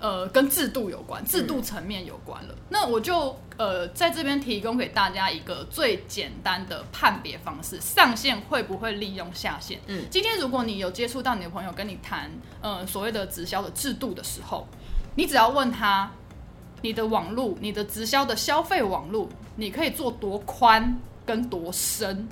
[0.00, 2.54] 呃，跟制度有关，制度层面有关了。
[2.68, 9.80] 那我就呃在这边提供给大家一个最简单的判别方式：上线会不会利用下线？
[9.86, 14.66] 嗯今天如果你有接触到你的朋友跟你谈呃所谓的直销的制度的时候，
[15.14, 16.10] 你只要问他。
[16.82, 22.28] 你的网路，你的直销的消费网路，你可以做多宽跟多深？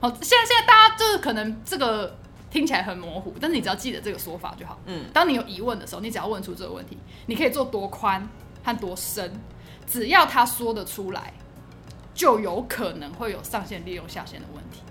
[0.00, 2.14] 好，现在现在大家就是可能这个
[2.50, 4.78] 听起来很模糊，但是你只要记得这个说法就好。
[4.86, 8.28] 嗯，当你有疑问的时候，你只要问出这个问题，你可以做多宽
[8.64, 9.32] 和多深，
[9.90, 11.32] 只要他说得出来，
[12.14, 14.82] 就有可能会有上限利用下限的问题。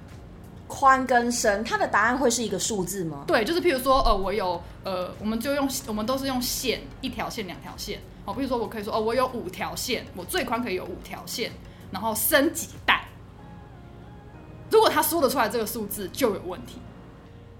[0.67, 3.23] 宽跟深，它的答案会是一个数字吗？
[3.25, 8.01] 对，就是譬如说，呃，我有呃，我们就用我们都是用线，一条线、两条线。
[8.25, 11.51] 哦，比如说我可以说，哦，我有五条线，我最宽可以有五条线，
[11.89, 13.05] 然后深几代。
[14.69, 16.81] 如果他说得出来这个数字，就有问题。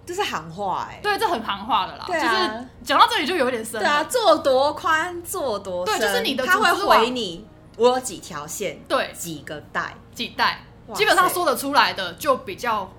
[0.08, 2.06] 这是行话哎、对，这很行话的啦。
[2.08, 3.82] 对啊就是讲到这里就有点深了。
[3.82, 12.90] 对啊，做多宽，做多深，对就是你的他会回你，我有几条线，对几个带，几代，哇基本上塞说得出来的就比较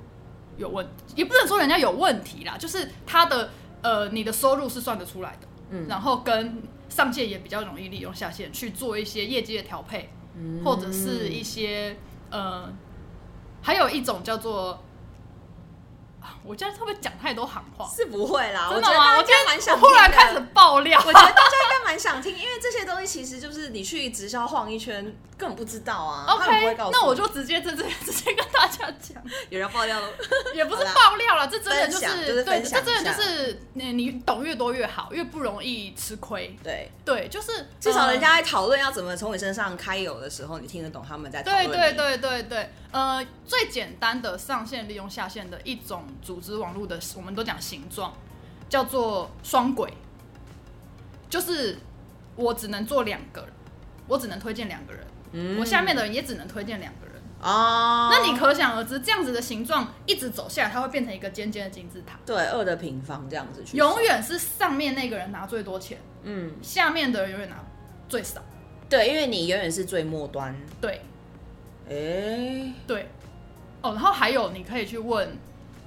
[0.58, 3.48] 有问，也不能说人家有问题啦，就是他的
[3.80, 11.96] 呃，你的收入是算得出来的，嗯然后跟上线也比较容易利用下线去做一些业绩的调配，嗯或者是一些
[12.28, 12.70] 呃，
[13.62, 14.84] 还有一种叫做。
[16.48, 17.86] 啊我今天会不会讲太多行话？
[17.94, 18.88] 是不会啦，真的吗？
[18.88, 25.04] 我觉得我今天蛮想我忽然开始爆料，我觉得大家应该 蛮想听，因为这些东西其实就是你去直销晃一圈
[25.36, 30.08] 根本不知道啊 OK，那我就直接在这边 直接跟大家讲，有人爆料了，
[30.54, 36.56] 也不是爆料了，这真的就是就是对，这真的就是你你懂越多越好，越不容易吃亏。
[36.62, 41.68] 对，对，就是至少呃人家在讨论要怎么从你身上开油的时候，你听得懂他们在讨论你。
[41.68, 48.12] 对对对对对，呃，最简单的上线利用下线的一种组织网络的，我们都讲形状，
[48.68, 49.92] 叫做双轨，
[51.28, 51.78] 就是
[52.34, 53.50] 我只能做两个人，
[54.06, 55.60] 我只能推荐两个人，嗯。
[55.60, 57.14] 我下面的人也只能推荐两个人。
[57.40, 66.52] 哦，那你可想而知，这样子的形状一直走下来，它会变成一个尖尖的金字塔，对二的平方这样子去永远是上面那个人拿最多钱，嗯。
[66.62, 67.62] 下面的人永远拿
[68.08, 68.42] 最少。
[68.88, 70.56] 对，因为你永远是最末端。
[70.80, 71.02] 对
[71.90, 73.08] 哎，对，
[73.82, 75.26] 哦，然后还有你可以去问，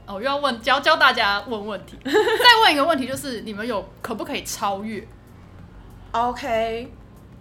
[0.06, 2.12] 哦，又要问教教大家问问题，再
[2.64, 5.08] 问一个问题，就是你们有可不可以超越
[6.12, 6.92] ？OK，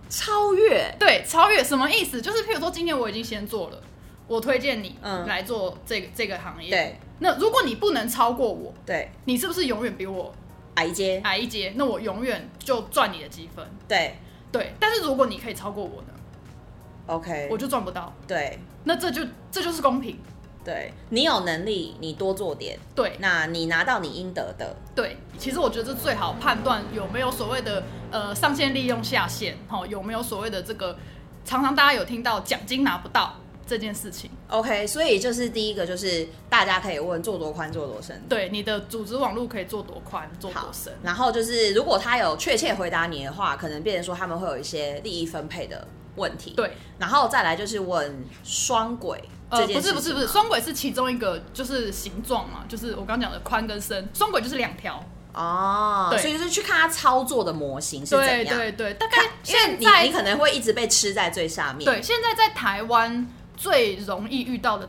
[0.08, 2.20] 超越对，超越什么意思？
[2.20, 3.80] 就是譬如说今天我已经先做了，
[4.26, 6.70] 我推荐你嗯来做这个这个行业。
[6.70, 10.34] 对那如果你不能超过我，对你是不是永远比我
[10.74, 11.72] 矮一阶矮一阶？
[11.76, 13.66] 那我永远就赚你的积分。
[13.88, 14.16] 对
[14.52, 16.09] 对，但是如果你可以超过我呢，
[17.10, 18.12] OK，我就赚不到。
[18.26, 20.16] 对那这就这就是公平。
[20.62, 24.76] 对，你有能力，你多做点，对那你拿到你应得的。
[24.94, 30.96] 对，其实我觉得这最好判断有没有所谓的呃上线利用下线，哈、有没有所谓的这个
[31.46, 33.34] 常常大家有听到奖金拿不到
[33.66, 34.30] 这件事情。
[34.48, 38.22] OK，所以就是第一个就是大家可以问做多宽做多深。
[38.28, 55.04] 对，你的组织网络可以做多宽，做多深。，然后就是如果他有确切回答你的话，可能变成说他们会有一些利益分配的问题。，对，然后再来就是问双轨这呃，不是不是不是，双轨是其中一个，就是形状嘛，就是我刚刚讲的宽跟深，双轨就是两条。
[55.32, 58.56] 哦，对所以就是去看它操作的模型是怎对样。
[58.56, 61.84] 对对，大概现在你可能会一直被吃在最下面。
[61.84, 63.24] 对，现在在台湾
[63.56, 64.88] 最容易遇到的，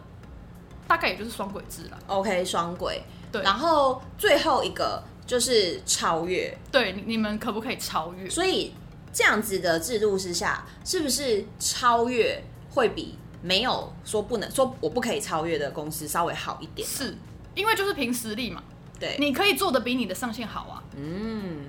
[0.87, 1.97] 大概也就是双轨制了。
[2.07, 3.03] ，OK，双轨。
[3.31, 8.27] 对然后最后一个就是超越，对，你你们可不可以超越？
[8.27, 8.73] 所以
[9.13, 16.87] 这样子的制度之下，是不是超越会比没有说不能说我不可以超越的公司稍微好一点？
[16.87, 17.15] 是
[17.55, 18.63] 因为就是凭实力嘛，
[18.99, 20.83] 对，你可以做的比你的上限好啊。
[20.95, 21.65] 嗯，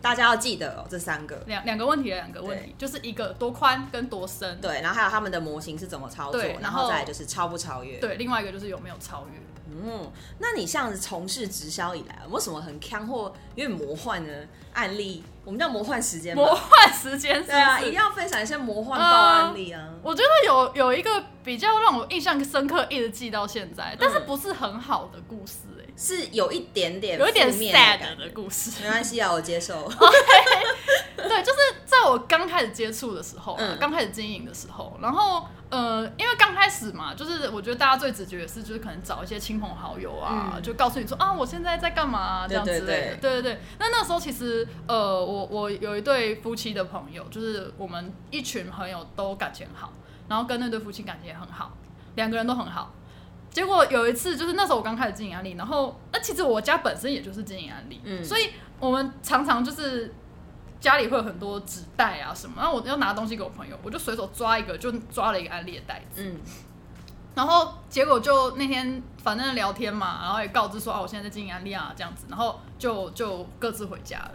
[0.00, 1.42] 大家要记得哦，这三个。
[1.46, 4.60] 两两个问题，两个问题，就是一个多宽跟多深。
[4.60, 9.40] 对，然后还有他们的模型是怎么操作，然后后再来就是超不超越。，对，另外一个就是有没有超越。
[9.68, 15.22] 嗯，那你像是从事直销以来，有没有什么很坑或有点魔幻的案例？
[15.44, 19.88] 我们叫魔幻时间魔幻时间对啊，一定要分享一些魔幻报案例啊。
[20.02, 28.72] 我觉得有有一个比较让我印象深刻，一直记到现在，但是不是很好的故事、哎、是有一点点有一点 sad 的故事。
[28.82, 29.88] 没关系啊，我接受。
[31.16, 42.86] 对，就是在我刚开始接触的时候刚、开始经营的时候，然后呃，因为刚开始嘛，就是我觉得大家最直觉的是，就是可能找一些亲朋好友啊，嗯就告诉你说啊，我现在在干嘛、啊、这样之类的。
[42.86, 43.60] 对对对对。
[43.78, 49.92] 那那时候其实呃，我我有一对夫妻的朋友，就是我们一群朋友都感情好，
[50.28, 51.72] 然后跟那对夫妻感情也很好，
[52.14, 52.94] 两个人都很好。
[53.50, 60.12] 结果有一次，就是那时候我刚开始经营案例，然后那其实我家本身也就是经营案例，嗯所以我们常常就是
[60.86, 66.38] 家里会有很多纸袋啊什么，然后我要拿东西给我朋友，我就随手抓一个，就抓了一个安利的袋子，嗯，
[67.34, 74.30] 然后结果就那天反正聊天嘛，然后也告知说啊我现在在经营安利啊这样子，然后就就各自回家了。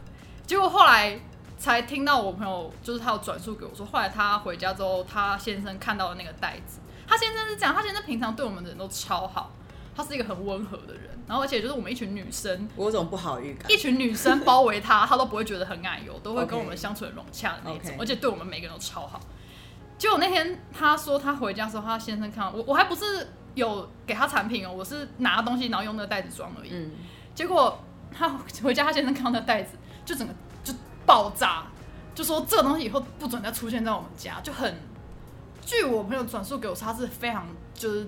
[0.46, 1.18] 结果后来
[1.58, 9.52] 才听到我朋友就是他有转述给我说，后来他回家之后，他先生看到了那个袋子，他先生是这样，他先生平常对我们的人都超好，
[9.96, 12.68] 他是一个很温和的人，然后而且就是我们一群女生。
[12.76, 13.78] 我有种不好预感一。
[13.78, 19.20] 群女生包围他，他都不会觉得很矮油，都会跟我们相处很融洽的那种而且对我们每个人都超好。
[19.98, 26.70] 结果那天他说他回家的时候，他先生看到我，我还不是有给他产品哦，我是拿东西然后用那个袋子装而已。
[26.72, 26.92] 嗯，
[27.36, 27.80] 结果
[28.12, 28.30] 他
[28.64, 30.34] 回家，他先生看到那个袋子，就整个
[30.64, 30.74] 就
[31.06, 31.66] 爆炸，
[32.16, 34.74] 就说这个东西以后不准再出现在我们家，就很。
[35.64, 38.08] 据我朋友转述给我，他是非常就是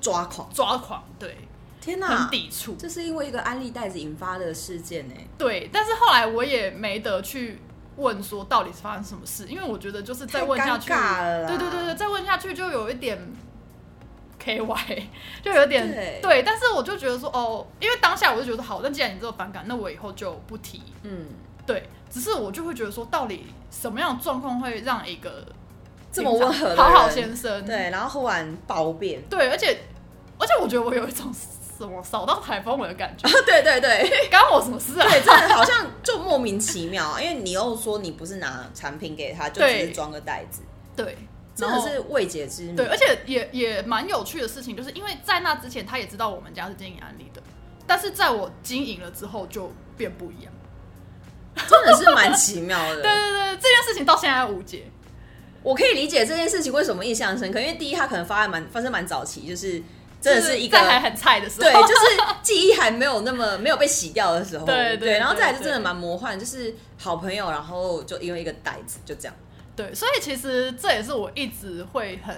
[0.00, 0.48] 抓狂！
[0.52, 1.36] 抓狂，对，
[1.80, 2.74] 天呐很，抵触。
[2.78, 5.14] 这是因为一个安利袋子引发的事件呢。
[5.36, 7.60] 对，但是后来我也没得去
[7.96, 13.18] 问说到底是发生什么事，因为我觉得就是再问下去，对对对对，再问下去就有一点
[14.38, 15.08] K Y，
[15.42, 20.80] 就有点对但是我就觉得说哦，因为当下我就觉得好，那既然你这么反感，那我以后就不提。
[21.02, 21.26] 嗯，
[21.66, 25.44] 对，只是我就会觉得说，到底什么样的状况会让一个
[26.18, 29.22] 这么温和的人好好先生对，然后忽然暴变。
[29.30, 29.78] 对，而且
[30.38, 31.32] 而且我觉得我有一种
[31.78, 34.10] 什么扫到台风尾的感觉，对对对。
[34.30, 35.06] 干我什么事啊？
[35.08, 40.62] 对，真的好像就莫名其妙啊，因为你又说你不是拿产品给他，就只对是装个袋子，
[40.96, 41.16] 对，
[41.54, 42.76] 真的是未解之谜。
[42.76, 47.40] 对，而且也也蛮有趣的事情，就是因为在那之前他也知道我们家是经营安利的，
[47.86, 50.52] 但是在我经营了之后就变不一样。
[51.68, 53.02] 真的是蛮奇妙的。
[53.02, 54.88] 对对对，这件事情到现在无解。
[55.68, 59.82] 我可以理解这件事情为什么印象深刻，因为第一，它可能发生蛮发生蛮早期，就是
[60.18, 69.34] 真的是一个在还很菜的时候，对，就是记忆还没有那么没有被洗掉的时候， 对对然后再来是真的蛮魔幻，就是好朋友，然后就因为一个袋子就这样，
[69.76, 72.34] 对，所以其实这也是我一直会很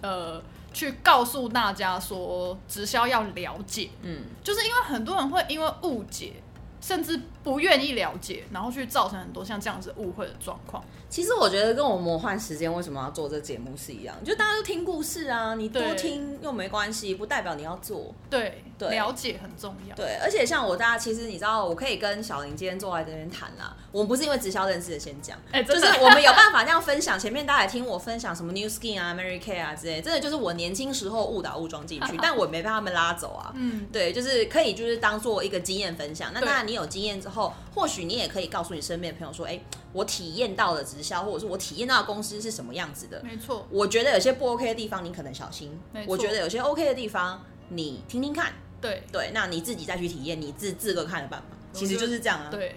[0.00, 0.40] 呃
[0.72, 6.34] 去告诉大家说，直销要了解，嗯，就是因为很多人会因为误解，
[6.80, 10.84] 甚至不愿意了解，然后去造成很多像这样子误会的状况。
[11.14, 18.12] 其实我觉得跟我魔幻时间为什么要做这节目是一样，就大家都听故事啊，你多对听又没关系，不代表你要做。
[18.28, 19.94] 对，对了解很重要。
[19.94, 23.76] 对，而且像我大家，其实你知道，我可以跟小林今天坐在这边谈啦。
[23.92, 27.18] 我们不是因为直销认识的，先讲，哎就是我们有办法这样分享。
[27.18, 33.52] 前面大家也听我分享什么 New Skin 啊、Mary Kay 啊之类，真的就是我年轻时候误打误撞进去， 但我没被他们拉走啊。
[33.54, 36.32] 嗯，对，就是可以，就是当做一个经验分享。
[36.34, 39.60] 那对当然，你有经验之后，或许你也可以告诉你身边的朋友说：“哎、
[39.92, 43.22] 我体验到了直销，或者是我体验到的公司是什么样子的。
[43.22, 48.52] 没错，我觉得有些不 OK 的地方，你可能小心我觉得有些 OK 的地方，你听听看。
[48.84, 51.46] 对对，那你自己再去体验，你自自个看着办吧。
[51.72, 52.50] 其实就是这样啊。
[52.50, 52.76] 对。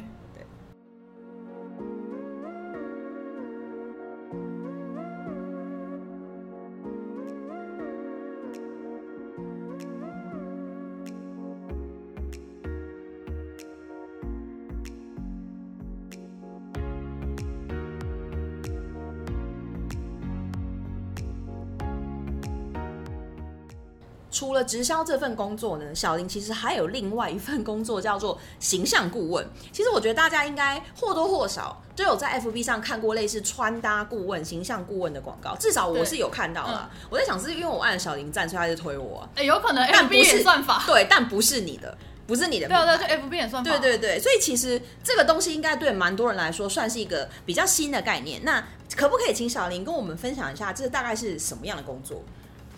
[24.38, 29.44] 除了直销这份工作呢，小林其实还有另外一份工作叫做形象顾问。
[29.72, 36.88] 其实我觉得大家应该或多或少都有在 FB 上看过类似穿搭顾问、形象顾问的广告，至少我是有看到啦。
[37.10, 39.30] 我在想是因为我按了小林赞，所以他就推我、啊。
[39.38, 42.68] 哎、有可能但 FB 不是算法，对，但不是你的，不是你的。
[42.68, 48.40] 对啊对啊，就 FB 也算法，对对对，所以其实这个东西应该对蛮多人来说算是一个比较新的概念。
[48.44, 48.64] 那
[48.96, 52.22] 可不可以请小林跟我们分享一下，这大概是什么样的工作？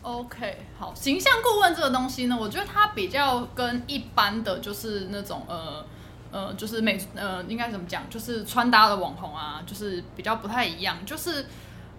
[0.01, 5.85] OK，好，形象顾问这个东西呢，我觉得它比较跟一般的就是那种呃
[6.31, 10.97] 呃，就是美呃，应该怎么讲，就是穿搭的网红啊，就是比较不太一样。
[11.05, 11.45] 就是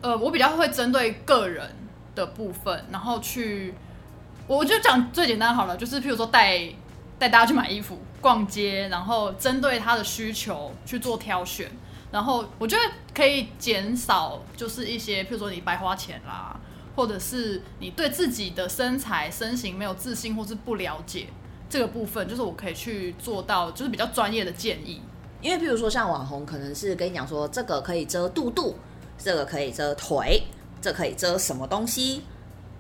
[0.01, 1.71] 呃，我比较会针对个人
[2.15, 3.75] 的部分，然后去，
[4.47, 6.59] 我就讲最简单好了，就是譬如说带
[7.19, 11.71] 带大家去买衣服、逛街，然后针对他的需求去做挑选。
[12.11, 12.83] 然后我觉得
[13.15, 16.59] 可以减少，就是一些，譬如说你白花钱啦，
[17.01, 21.29] 或者是你对自己的身材、身形没有自信或是不了解
[21.67, 25.01] 这个部分，就是我可以去做到，就是比较专业的建议。
[25.41, 28.77] 因为譬如说像网红，可能是跟你讲说这个可以遮肚肚，
[29.17, 30.43] 这个可以遮腿，
[30.83, 32.23] 这可以遮什么东西。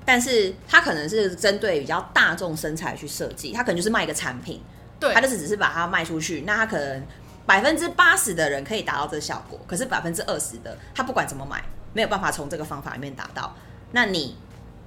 [0.04, 4.60] 但是它可能是针对比较大众身材去设计，它可能就是卖一个产品，
[4.98, 6.42] 对，它就是只是把它卖出去。
[6.42, 7.02] 那它可能
[7.46, 11.64] 百分之八十的人可以达到这个效果，可是百分之二十的他不管怎么买，
[11.94, 13.56] 没有办法从这个方法里面达到。
[13.92, 14.36] 那你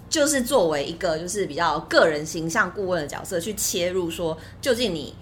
[0.10, 5.16] 就是作为一个就是比较个人形象顾问的角色去切入，说究竟你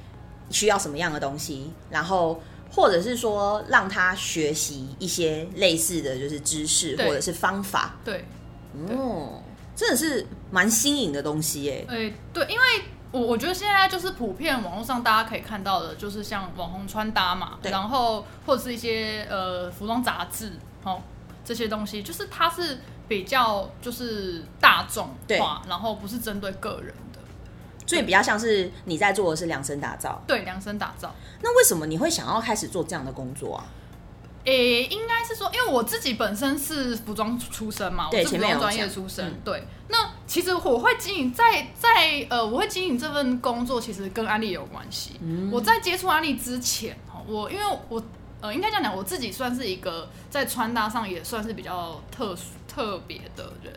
[0.50, 7.96] 需要什么样的东西，然后或者是说让他学习一些类似的就是知识或者是方法。
[8.04, 8.26] 对，
[8.90, 9.42] 哦，
[9.76, 11.86] 真的是蛮新颖的东西耶。
[11.88, 12.64] 哎、对，因为
[13.12, 20.52] 我我觉得现在就是普遍网络上大家可以看到的，就是像网红穿搭嘛，然后或者是一些呃服装杂志
[20.84, 21.02] 哦
[21.44, 22.78] 这些东西，就是它是
[23.12, 27.20] 比较就是大众化，然后不是针对个人的，
[27.86, 30.24] 所以比较像是你在做的是量身打造。
[30.26, 31.14] 对量身打造。
[31.42, 33.66] 那为什么你会想要开始做这样的工作啊？
[34.46, 39.28] 诶、应该是说，因为我自己本身是服装出身嘛，我对是服装专业出身。
[39.28, 45.20] 嗯对，那其实我会经营在在呃，我会经营这份工作，其实跟安利有关系。
[45.22, 48.02] 嗯我在接触安利之前，哈，我因为我
[48.40, 53.74] 呃，应该这样讲，我自己算是一个在穿搭上也算是比较特殊特别的人。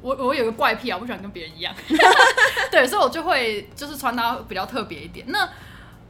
[0.00, 1.74] 我我有个怪癖啊，我不喜欢跟别人一样，
[2.70, 5.26] 对，所以我就会就是穿搭比较特别一点。
[5.28, 5.48] 那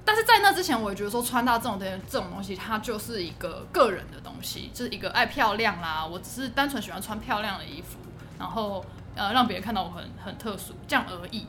[0.05, 6.05] 但是在那之前，我也觉得说穿搭这种东这种东西，它就是一个个人的东西，就是一个爱漂亮啦。
[6.05, 7.99] 我只是单纯喜欢穿漂亮的衣服，
[8.39, 8.85] 然后
[9.15, 11.47] 呃让别人看到我很很特殊这样而已。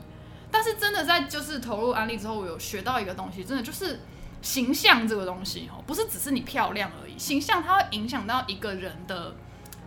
[0.50, 4.00] 但是真的在就是投入安利之后，我有学到一个东西，真的就是
[4.40, 9.34] 形象这个东西哦，不是只是你漂亮而已，形象它会影响到一个人的。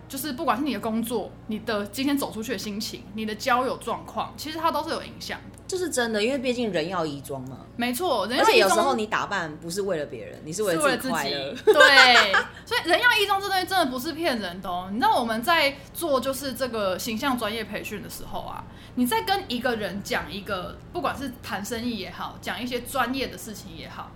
[0.08, 5.60] 就是不管是你的工作、你的今天走出去的心情、你的交友状况，其实它都是有影响的。
[5.66, 7.58] 这是真的，因为毕竟人要衣装嘛。
[7.78, 11.54] 没错，人而且有时候你打扮不是为了别人，你是为了自己快乐。
[11.54, 12.34] 己，对，
[12.64, 14.88] 所以人要衣装这东西真的不是骗人的哦。
[14.92, 18.64] 你知道我们在做就是这个形象专业培训的时候啊，
[18.96, 24.12] 你在跟一个人讲一个，不管是谈生意也好，讲一些专业的事情也好，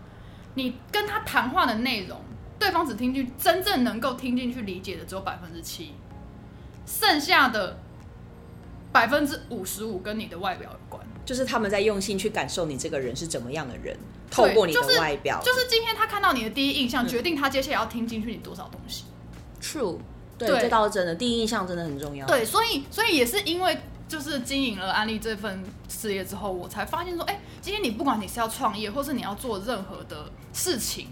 [0.53, 2.21] 你跟他谈话的内容，
[2.59, 5.93] 对方只听进真正能够听进去理解的只有百分之七，
[6.85, 7.79] 剩下的
[8.91, 11.05] 百分之五十五跟你的外表有关。
[11.25, 13.97] 就是他们在用心去感受你这个人是怎么样的人，
[14.31, 19.03] 透过你的就是外表，就是今天他看到你的第一印象，嗯决定他接下来要听进去你多少东西。
[19.61, 19.99] true。
[20.37, 22.23] 对，对这倒是真的，第一印象真的很重要。
[22.27, 23.75] 对，所以所以也是因为
[24.07, 31.07] 就是经营了安利这份事业之后，我才发现说，哎、今天你不管你是要创业，或是你要做任何的事情，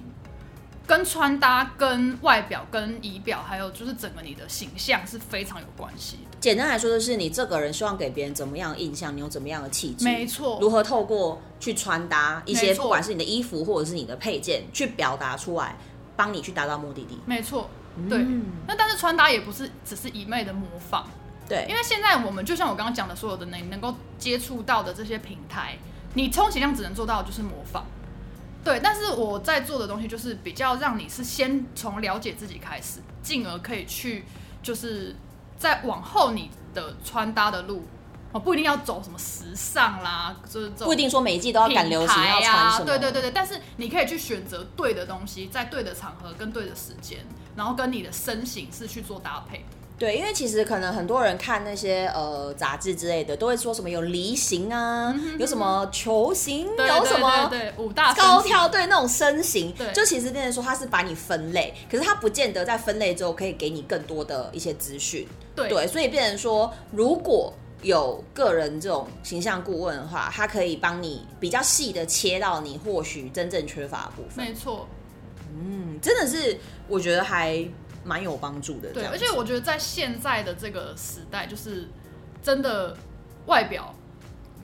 [0.88, 6.38] 跟穿搭、跟外表、跟仪表，还有就是整个你的形象是非常有关系的。
[6.40, 15.76] 简单来说，就是你这个人希望给别人怎么样的印象，你有怎么样的气质，没错如何透过去穿搭一些，不管是你的衣服或者是你的配件，去表达出来，
[16.16, 17.20] 帮你去达到目的地。
[17.26, 17.70] 没错，
[18.08, 18.20] 对。
[18.20, 21.08] 嗯那但是穿搭也不是只是一昧的模仿，
[21.50, 25.78] 对，因为现在我们就像我刚刚讲的，所有的能能够接触到的这些平台，
[26.14, 27.86] 你充其量只能做到的就是模仿。
[28.66, 34.26] 对，但是我在做的东西就是比较让你是先从了解自己开始，进而可以去
[34.64, 35.16] 就是
[35.56, 37.86] 在往后你的穿搭的路，
[38.32, 47.20] 哦，不一定要走什么时尚啦，就是这不一定说每一季都要赶流行啊要穿什么，对对对对，但是你可以去选择对的东西，在对的场合跟对的时间，
[47.56, 49.64] 然后跟你的身形是去做搭配。
[49.98, 67.54] 对，因为其实可能很多人看那些呃杂志之类的，都会说什么有梨形啊，有什么球形，对有什么对五大高挑，对那种身形，对就其实变成说它是把你分类，可是它不见得在分类之后可以给你更多的一些资讯，对对，所以变成说如果。
[67.82, 74.44] 有个人这种形象顾问的话，他可以帮你比较细的切到你或许真正缺乏的部分。
[74.44, 74.88] 没错，
[75.54, 77.64] 嗯，真的是我觉得还
[78.06, 78.88] 蛮有帮助的。
[78.94, 81.90] 这对，而且我觉得在现在的这个时代，就是
[82.42, 82.96] 真的
[83.48, 83.94] 外表，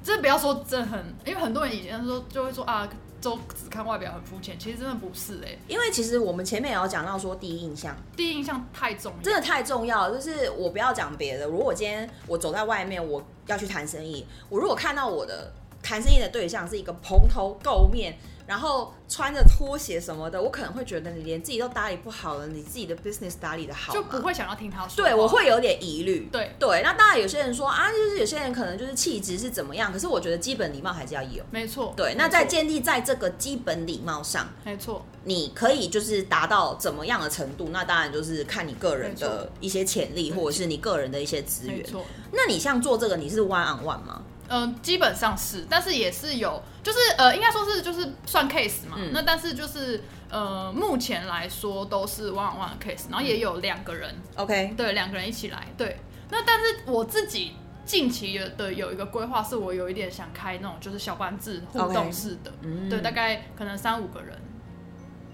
[0.03, 2.87] 真的不要说真的很，因为很多人以前说就会说啊，
[3.21, 15.51] 都只看外表很肤浅，其实真的不是哎、因为其实我们前面也有讲到说第一印象第一印象太重要，真的太重要了，就是我不要讲别的，如果我今天我走在外面，我要去谈生意，我如果看到我的
[15.83, 25.03] 谈生意的对象是一个蓬头垢面，然后穿着拖鞋什么的，我可能会觉得你连自己都打理不好了，你自己的 business 打理的好就不会想要听他说。
[25.03, 25.31] 对，我。
[25.31, 26.27] 会有点疑虑。
[26.29, 31.41] 对对，那当然有些人说啊，就是有些人可能就是气质是怎么样，可是我觉得基本礼貌还是要有。
[31.49, 37.69] 没错，对，那在建立在这个基本礼貌上，没错，你可以就是达到怎么样的程度？
[37.71, 41.77] 那当然就是看你个人的一些潜力，或者是你个人的一些资源。
[41.77, 42.03] 没错。
[42.33, 44.21] 那你像做这个，你是 one on one 吗？
[44.51, 48.97] 嗯、基本上是，但是也是有，就是呃，应该说是就是算 case 嘛。
[48.97, 55.97] 嗯那但是就是呃，目前来说都是 one on one 的 case，然后也有两个人，OK，对，两个人一起来，对。
[56.29, 57.53] 那但是我自己
[57.85, 64.37] 近期的有一个规划，是我有一点想开那种就是小班制互动式的嗯对，大概可能三五个人。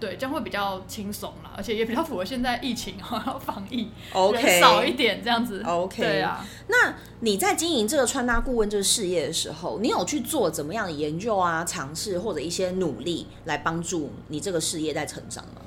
[0.00, 5.62] 对，这样会比较轻松啦，而且也比较符合现在疫情 然后防疫 OK 少一点这样子。
[5.66, 15.62] OK 对啊，那你在经营这个穿搭顾问这个事业的时候，你有去做怎么样的研究啊、尝试或者一些努力来帮助你这个事业在成长吗？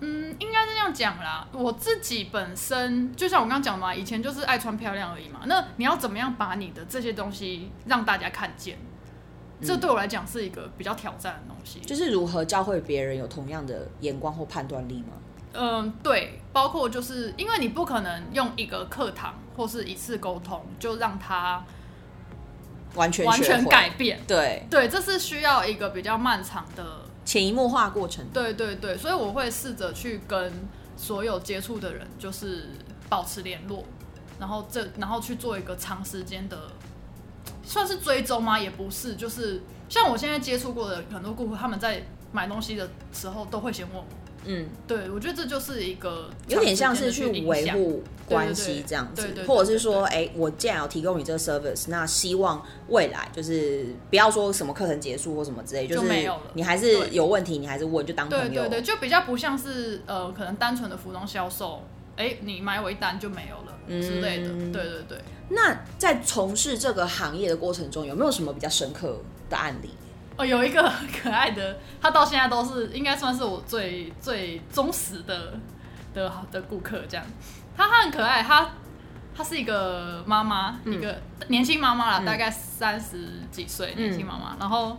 [0.00, 1.48] 嗯，应该是这样讲啦。
[1.52, 5.40] 我自己本身就像我刚刚讲嘛，以前就是爱穿漂亮而已嘛。
[5.46, 8.78] 那你要怎么样把你的这些东西让大家看见？
[9.62, 11.80] 这对我来讲是一个比较挑战的东西。
[11.80, 15.14] 就是如何教会别人有同样的眼光或判断力吗？
[15.58, 21.64] 嗯，对，包括就是因为你不可能用一个课堂或是一次沟通就让他
[22.94, 24.20] 完全完全改变。
[24.26, 26.84] 对对，这是需要一个比较漫长的
[27.24, 28.26] 潜移默化过程。
[28.34, 30.52] 对对对，所以我会试着去跟
[30.94, 32.68] 所有接触的人，就是
[33.08, 33.82] 保持联络，
[34.38, 36.58] 然后这然后去做一个长时间的，
[37.66, 38.58] 算是追踪吗？
[38.58, 42.02] 也不是，就是像我现在接触过的很多顾客，他们在
[42.32, 44.04] 买东西的时候都会先问我。
[44.48, 58.44] 嗯，对，我觉得这就是一个有点像是去维护关系这样子或者是说，哎、我既然有提供你这个 service，那希望未来就是不要说什么课程结束或什么之类，就是没有了你还是有问题，你还是问，就当朋友。
[58.44, 61.82] 对对对，就比较不像是呃，可能单纯的服装销售，
[62.16, 64.48] 哎，你买我一单就没有了、之类的。
[64.48, 65.18] 嗯对对对。
[65.48, 69.90] 那在从事这个行业的过程中，有没有什么比较深刻的案例？
[70.36, 75.58] 哦，有一个很可爱的，他到现在都是应该算是我最最忠实的
[76.12, 77.24] 的的顾客，这样。
[77.76, 78.68] 他他很可爱，他
[79.34, 84.56] 他是一个妈妈，嗯一个年轻妈妈啦，大概三十几岁年轻妈嗯妈。
[84.58, 84.98] 然后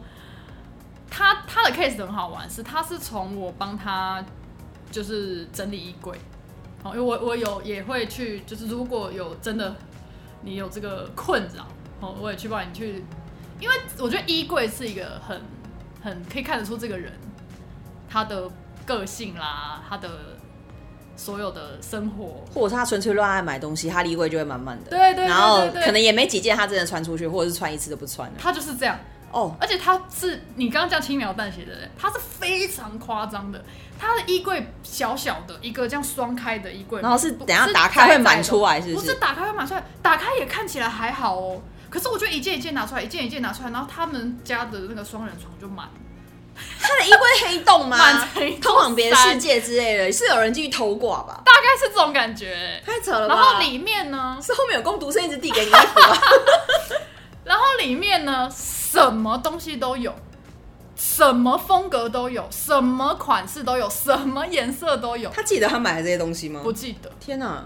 [1.09, 4.24] 他他的 case 很好玩，是他是从我帮他
[4.89, 6.18] 就是整理衣柜，
[6.88, 9.76] 哦，因为我我有也会去，就是如果有真的
[10.42, 11.68] 你有这个困扰，
[12.00, 13.04] 哦，我也去帮你去，
[13.60, 15.42] 因为我觉得衣柜是一个很
[16.02, 17.12] 很可以看得出这个人
[18.10, 18.50] 他的
[18.86, 20.10] 个性啦，他的
[21.16, 22.46] 所有的生活。
[22.54, 24.92] 或者是他纯粹乱爱买东西，他的衣柜就会满满的。
[24.92, 28.36] 对对对然后可能也没几件他真的穿出去，或者是穿一次都不穿了。
[28.38, 28.98] 他就是这样，
[29.38, 33.64] 哦，而且他是你刚刚讲轻描淡写的人，他是非常夸张的。
[34.00, 41.62] 他的衣柜小小的一个这样双开的衣柜，然后是不等下打开会满出来是不是不是打开会满出来，打开也看起来还好哦。
[41.88, 45.88] 可是我就一件一件拿出来，一件一件拿出来，然后他们家的那个双人床就满，
[46.82, 47.98] 他的衣柜黑洞吗？
[48.60, 51.42] 通往别的世界之类的，是有人进去偷挂吧？
[51.46, 52.82] 大概是这种感觉。
[52.84, 53.36] 太扯了吧！
[53.36, 56.18] 然后里面呢，是后面有工读生一直递给你衣服吗？
[57.48, 60.14] 然后里面呢，什么东西都有，
[60.95, 66.60] 什么风格都有，什么款式都有，什么颜色都有，他记得他买的这些东西吗？
[66.62, 67.10] 不记得。
[67.20, 67.66] 天哪！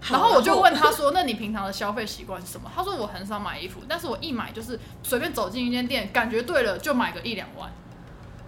[0.00, 7.70] 好然后我就问他说： “那你平常的消费习惯是什么？”他说：“我很少买衣服，但是我一买就是随便走进一间店，感觉对了就买个一两万，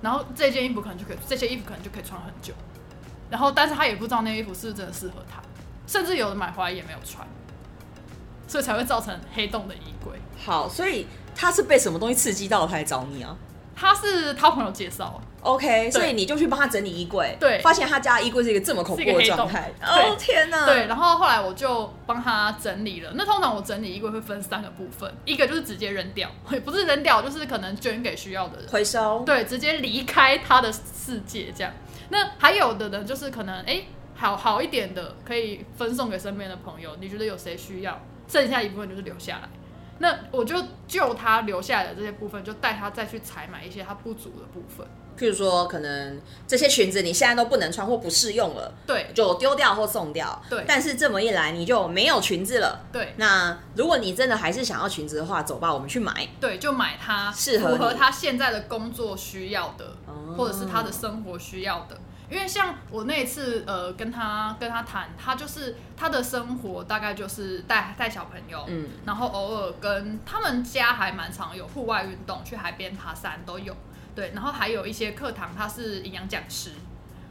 [0.01, 2.53] 然后这件衣服可能就可以，这些衣服可能就可以穿很久。
[3.31, 5.41] 然后，但是他也不知道那衣服是不是真的适合他，
[5.87, 7.25] 甚至有的买回来也没有穿，
[8.47, 10.13] 所以才会造成黑洞的衣柜。
[10.45, 13.37] 好，所以他是被什么东西刺激到他来找你啊
[13.77, 19.69] 他是他朋友介绍，？OK，所以你就去帮他整理衣柜，对发现他家衣柜是一个这么恐怖的状态。
[19.83, 20.65] 哦天哪！
[20.65, 23.11] 对，，然后后来我就帮他整理了。
[23.17, 28.69] 那通常我整理衣柜会分三个部分，一个就是直接扔掉，也不是扔掉，就是可能捐给需要的人。
[28.69, 29.25] 回收。
[29.27, 31.73] 对，直接离开他的世界这样。
[32.11, 33.83] 那还有的呢，就是可能哎、
[34.15, 36.91] 好好一点的，可以分送给身边的朋友。
[37.01, 39.49] 你觉得有谁需要，剩下一部分就是留下来。
[39.99, 40.57] 那我就
[40.89, 44.85] 就他留下来的这些部分，就带他再去采买一些他不足的部分。
[45.17, 50.43] 譬如说，可能这些裙子你现在都不能穿或不适用了，对就丢掉或送掉。
[50.51, 52.85] 对但是这么一来，你就没有裙子了。
[52.93, 56.27] 对那如果你真的还是想要裙子的话，走吧，我们去买。
[56.41, 61.97] 对，就买它适合符合他现在的工作需要的，哦或者是他的生活需要的。
[62.31, 73.77] 因为像我那一次呃跟他跟他谈，他就是他的生活大概就是带带小朋友，嗯，然后偶尔跟他们家还蛮常有户外运动，去海边爬山都有。
[74.15, 76.71] 对，然后还有一些课堂，他是营养讲师，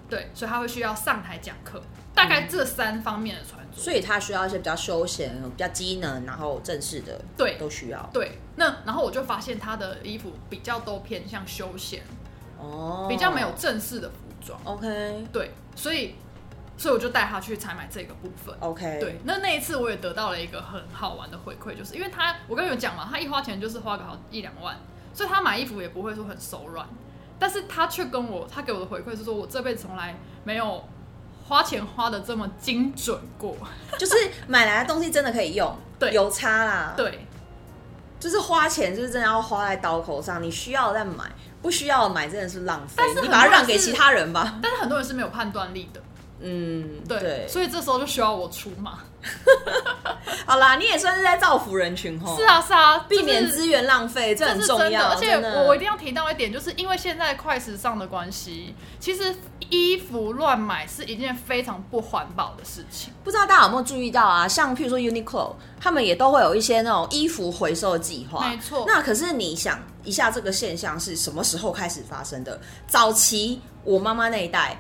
[0.10, 1.82] 对，所以他会需要上台讲课，
[2.14, 3.82] 大概这三方面的穿着。
[3.82, 8.10] 所以他需要一些比较休闲、比较机能，然后正式的，对都需要。
[8.12, 12.04] 对，那然后我就发现他的衣服比较都偏向休闲，
[12.60, 14.60] 哦，比较没有正式的服装。
[14.64, 16.16] OK 对，所以
[16.78, 18.56] 所以我就带他去采买这个部分。
[18.60, 24.78] OK，对，那那一次我也得到了一个很好玩的回馈，就是因为他，我跟你们讲嘛，他一花钱就是花个好一两万，
[25.14, 26.88] 所以他买衣服也不会说很手软，
[27.38, 30.84] 但是他却跟我，他给我的回馈是说，我这辈子从来没有
[31.48, 33.56] 花钱花的这么精准过。
[34.00, 34.16] 就是
[34.48, 37.28] 买来的东西真的可以用，对有差啦，，对，
[38.20, 41.32] 就是花钱就是真的要花在刀口上，你需要再买，
[41.64, 44.60] 不需要买真的是浪费但，是你把它让给其他人吧。
[44.62, 46.04] 但是很多人是没有判断力的，
[46.44, 49.00] 嗯，对，对，所以这时候就需要我出马。
[50.46, 59.34] 好啦，你也算是在造福人群吼，是，啊，是啊，避免资源浪费，这很这是真的，重要，而且我我一定要提到一点，就是因为现在快时尚的关系，其实
[59.70, 63.14] 衣服乱买是一件非常不环保的事情。
[63.24, 64.46] 不知道大家有没有注意到啊？
[64.46, 68.50] 像譬如说 Uniqlo，他们也都会有一些那种衣服回收的计划。
[68.50, 72.60] 没错那可是你想一下，这个现象是什么时候开始发生的？
[72.88, 74.78] 早期我妈妈那一代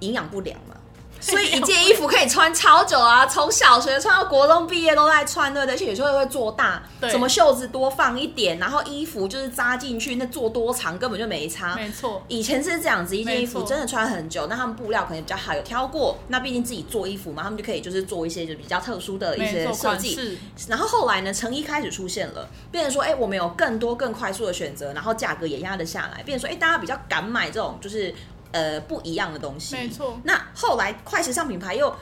[0.00, 0.74] 营养不良嘛。
[1.20, 5.74] 所以一件衣服可以穿超久啊，从小学穿到国中毕业都在穿，对不对？
[5.74, 11.76] 而且有时候会做大，什么袖子多放一点，然后衣服就是扎进去，那做多长根本就没差。
[11.76, 16.18] 没错，以前是这样子，一件衣服真的穿很久，那他们布料可能比较好，有挑过。
[16.28, 20.38] 那毕竟自己做衣服嘛，他们就可以就是做一些就比较特殊的一，些设计。
[20.68, 28.14] 然后后来呢，成衣开始出现了，变成说，哎、我们有更多更快速的选择，然后价格也压得下来，变成说，哎、大家比较敢买这种就是
[28.52, 29.76] 呃不一样的东西。
[29.76, 31.94] 没错那后来快时尚品牌又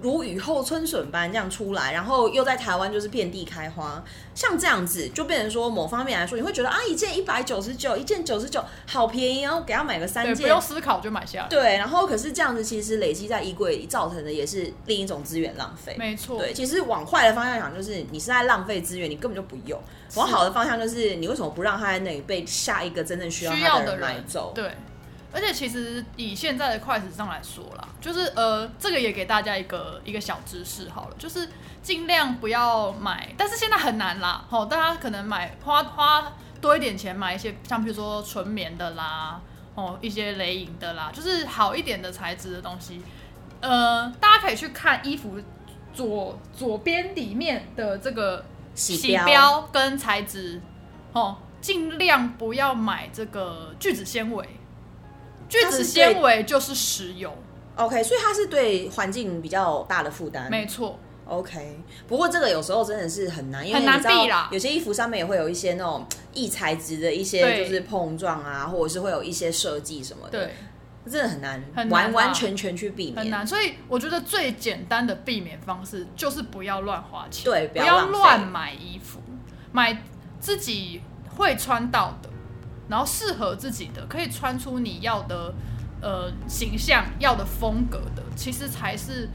[0.00, 4.02] 如雨后春笋般这样出来，然后又在台湾就是遍地开花，
[4.34, 11.48] 像这样子就变成说某方面来说，你会觉得啊，一件一百九十九，一件九十九，好便宜，然后给他买个三，件，不用思考就买下来。
[11.48, 15.94] 对，然后可是这样子其实累积在衣柜里，造成的也是另一种资源浪费。
[15.98, 19.78] 没错，对，其实往坏的方向想，就是你是在浪费资源，你根本就不用；
[20.14, 24.52] 往好的方向，就是你为什么不让它在那里被下一个真正需要需它的人要的人买走？
[24.54, 24.70] 对，
[25.32, 31.48] 而且其实以现在的快时尚来说啦，就是呃，这个也给大家一个一个小知识好了，就是
[31.82, 39.40] 尽量不要买，但是现在很难啦，吼，大家可能买花花多一点钱买一些像比如说纯棉的啦，
[39.74, 43.00] 哦，一些雷影的啦，就是好一点的材质的东西，
[43.60, 45.40] 呃，大家可以去看衣服
[45.94, 50.60] 左左边里面的这个洗标跟材质，
[51.12, 54.46] 哦，尽量不要买这个聚酯纤维。
[55.52, 57.30] 聚酯纤维就是石油
[57.76, 60.50] ，OK，所以它是对环境比较大的负担。
[60.50, 61.78] 没错，OK，
[62.08, 70.54] 不过这个有时候真的是很难，因为你知道有些衣服上面也会有一些那种异材质的一些就是碰撞啊，或者是会有一些设计什么的，对，
[71.12, 73.16] 真的很难很难啊完完全全去避免。
[73.16, 73.46] 很难。
[73.46, 79.20] 所以我觉得最简单的避免方式就是不要乱花钱，对不不要乱买衣服，
[79.70, 80.02] 买
[80.40, 81.02] 自己
[81.36, 82.30] 会穿到的，
[82.88, 85.54] 然后适合自己的，可以穿出你要的
[86.00, 89.28] 呃形象、要的风格的，其实才是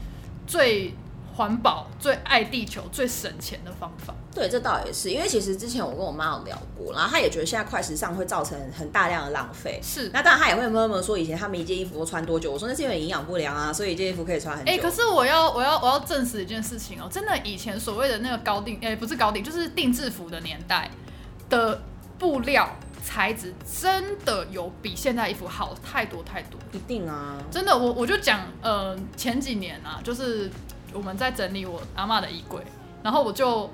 [0.46, 0.94] 最
[1.34, 4.14] 环保、最爱地球、最省钱的方法。
[4.34, 9.80] 对，这倒也是，因为其实之前我跟我妈有聊过，然后她也觉得现在快时尚会造成很大量的浪费。
[9.82, 12.52] 是，那当然，她也会默默说以前他们一件衣服都穿多久？
[12.52, 14.70] 我说那是因为营养不良啊，所以一件衣服可以穿很久。
[14.70, 20.88] 哎、可是我要我要我要证实一件事情哦，真的以前所谓的那个高定，哎、不是高定，就是定制服的年代
[21.48, 21.80] 的
[22.18, 22.68] 布料
[23.08, 26.60] 材质，真的有比现在衣服好太多太多。
[26.72, 30.50] 一定啊，真的，我我就讲，呃，前几年啊，就是
[30.92, 32.62] 我们在整理我阿嬷的衣柜，
[33.02, 33.70] 然后我就，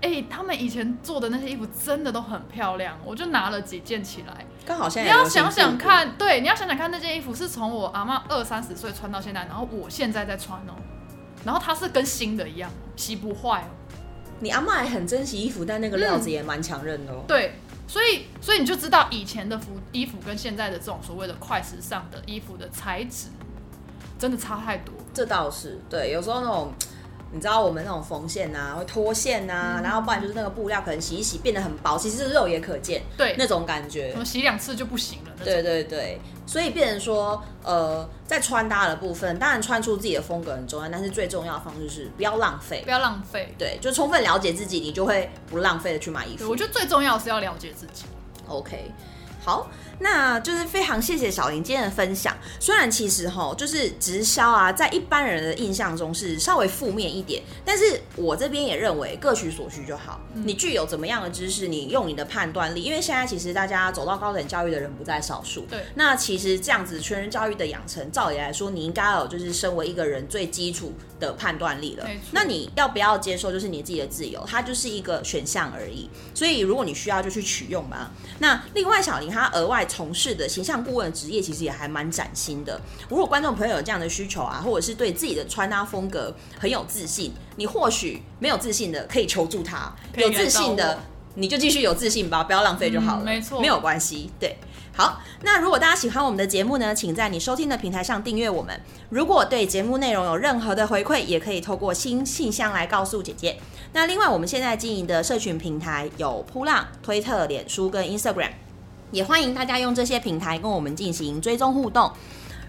[0.00, 4.46] 哎、他们以前做的那些衣服真的都很漂亮，我就拿了几件起来。
[4.64, 10.78] 刚好现在你要想想，看，对，你要想想看，那件衣服是从我阿妈二三十岁穿到现在，然后我现在在穿哦，
[11.44, 13.70] 然后它是跟新的一样，洗不坏哦。
[14.38, 17.24] 你阿妈也很珍惜衣服，但那个料子也蛮强韧的哦。
[17.26, 17.54] 对，
[17.88, 23.26] 所以所以你就知道以前的服衣服跟现在的这种所谓的快时尚的衣服的材质，
[24.16, 24.94] 真的差太多。
[25.12, 26.72] 这倒是对，有时候那种。
[27.30, 35.30] 你知道我们那种缝线啊，会脱线嗯啊，然后不然就是那个布料可能洗一洗变得很薄，其实肉也可见对，那种感觉洗两次就不行了。
[35.44, 42.90] 对对对，所以变成说，呃，在穿搭的部分，当然穿出自己的风格很重要，但是最重要的方式是不要浪费不。
[42.90, 43.54] 要浪费。
[43.58, 46.56] 对，就充分了解自己，你就会不浪费的去买衣，服我。
[46.56, 48.04] 觉得最重要的是要了解自己。
[48.48, 48.90] OK，
[49.44, 49.68] 好，
[50.00, 52.36] 那就是非常谢谢小林今天的分享。
[52.60, 60.20] 虽然其实哈，就是直销啊，在一般人的印象中是稍微负面一点，但是我这边也认为各取所需就好。
[60.34, 65.62] 嗯你具有怎么样的知识，你用你的判断力，因为现在其实大家走到高等教育的人不在少数。
[65.68, 72.08] 对那其实这样子全人教育的养成，照理来说，你应该有就是身为一个人最基础的判断力了。
[72.30, 76.08] 那你要不要接受，就是你自己的自由，它就是一个选项而已。
[76.34, 78.10] 所以如果你需要，就去取用吧。
[78.38, 82.80] 那另外，小林他额外从事的形象顾问的职业，其实也还蛮崭新的。
[83.08, 91.00] 如果观众朋友有这样的需求啊，或者是对自己的穿搭风格很有自信，你或许没有自信的可以求助他，有自信的。
[91.34, 93.22] 你就继续有自信吧，不要浪费就好了。
[93.22, 94.28] 嗯没错没有关系。
[94.40, 94.56] 对，
[94.92, 98.80] 好，那如果大家喜欢我们的节目呢，请在你收听的平台上订阅我们。
[99.10, 103.56] 如果对节目内容有任何的回馈，也可以透过新信箱来告诉姐姐。
[103.92, 108.50] 那另外，我们现在经营的社群平台有扑浪、推特、脸书跟 Instagram，
[109.10, 112.10] 也欢迎大家用这些平台跟我们进行追踪互动。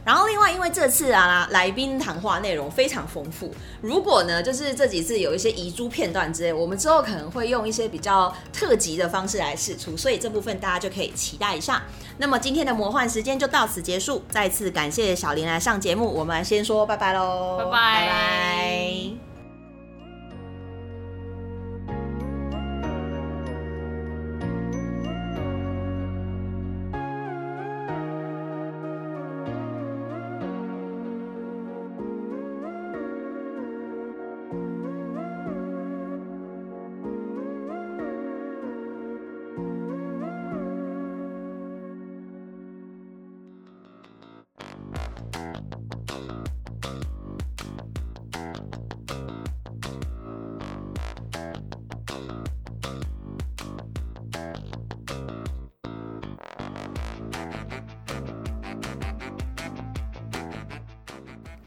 [0.05, 11.83] 然后另外，因为这次啊来宾谈话内容非常丰富，如果呢就是这几次有一些遗珠片段之类，我们之后可能会用一些比较特辑的方式来试出，所以这部分大家就可以期待一下。
[12.17, 19.28] 那么今天的魔幻时间就到此结束，再次感谢小林来上节目，我们先说拜拜喽，拜拜。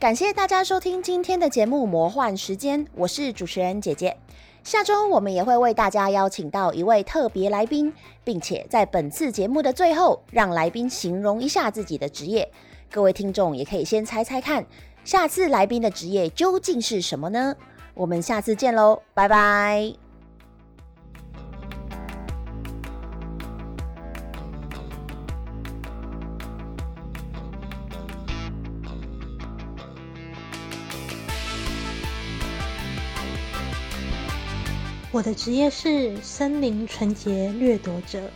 [0.03, 4.17] 感谢大家收听今天的节目《魔幻时间》，我是主持人姐姐。
[4.65, 7.95] 下周我们也会为大家邀请到一位特别来宾，
[8.25, 12.51] 并且在本次节目的最后，让来宾形容一下自己的职业。
[12.91, 14.67] 各位听众也可以先猜猜看，
[15.05, 17.55] 下次来宾的职业究竟是什么呢？
[17.95, 20.02] 我们下次见喽，拜拜。
[35.13, 38.31] 我的职业是森林纯洁掠夺者。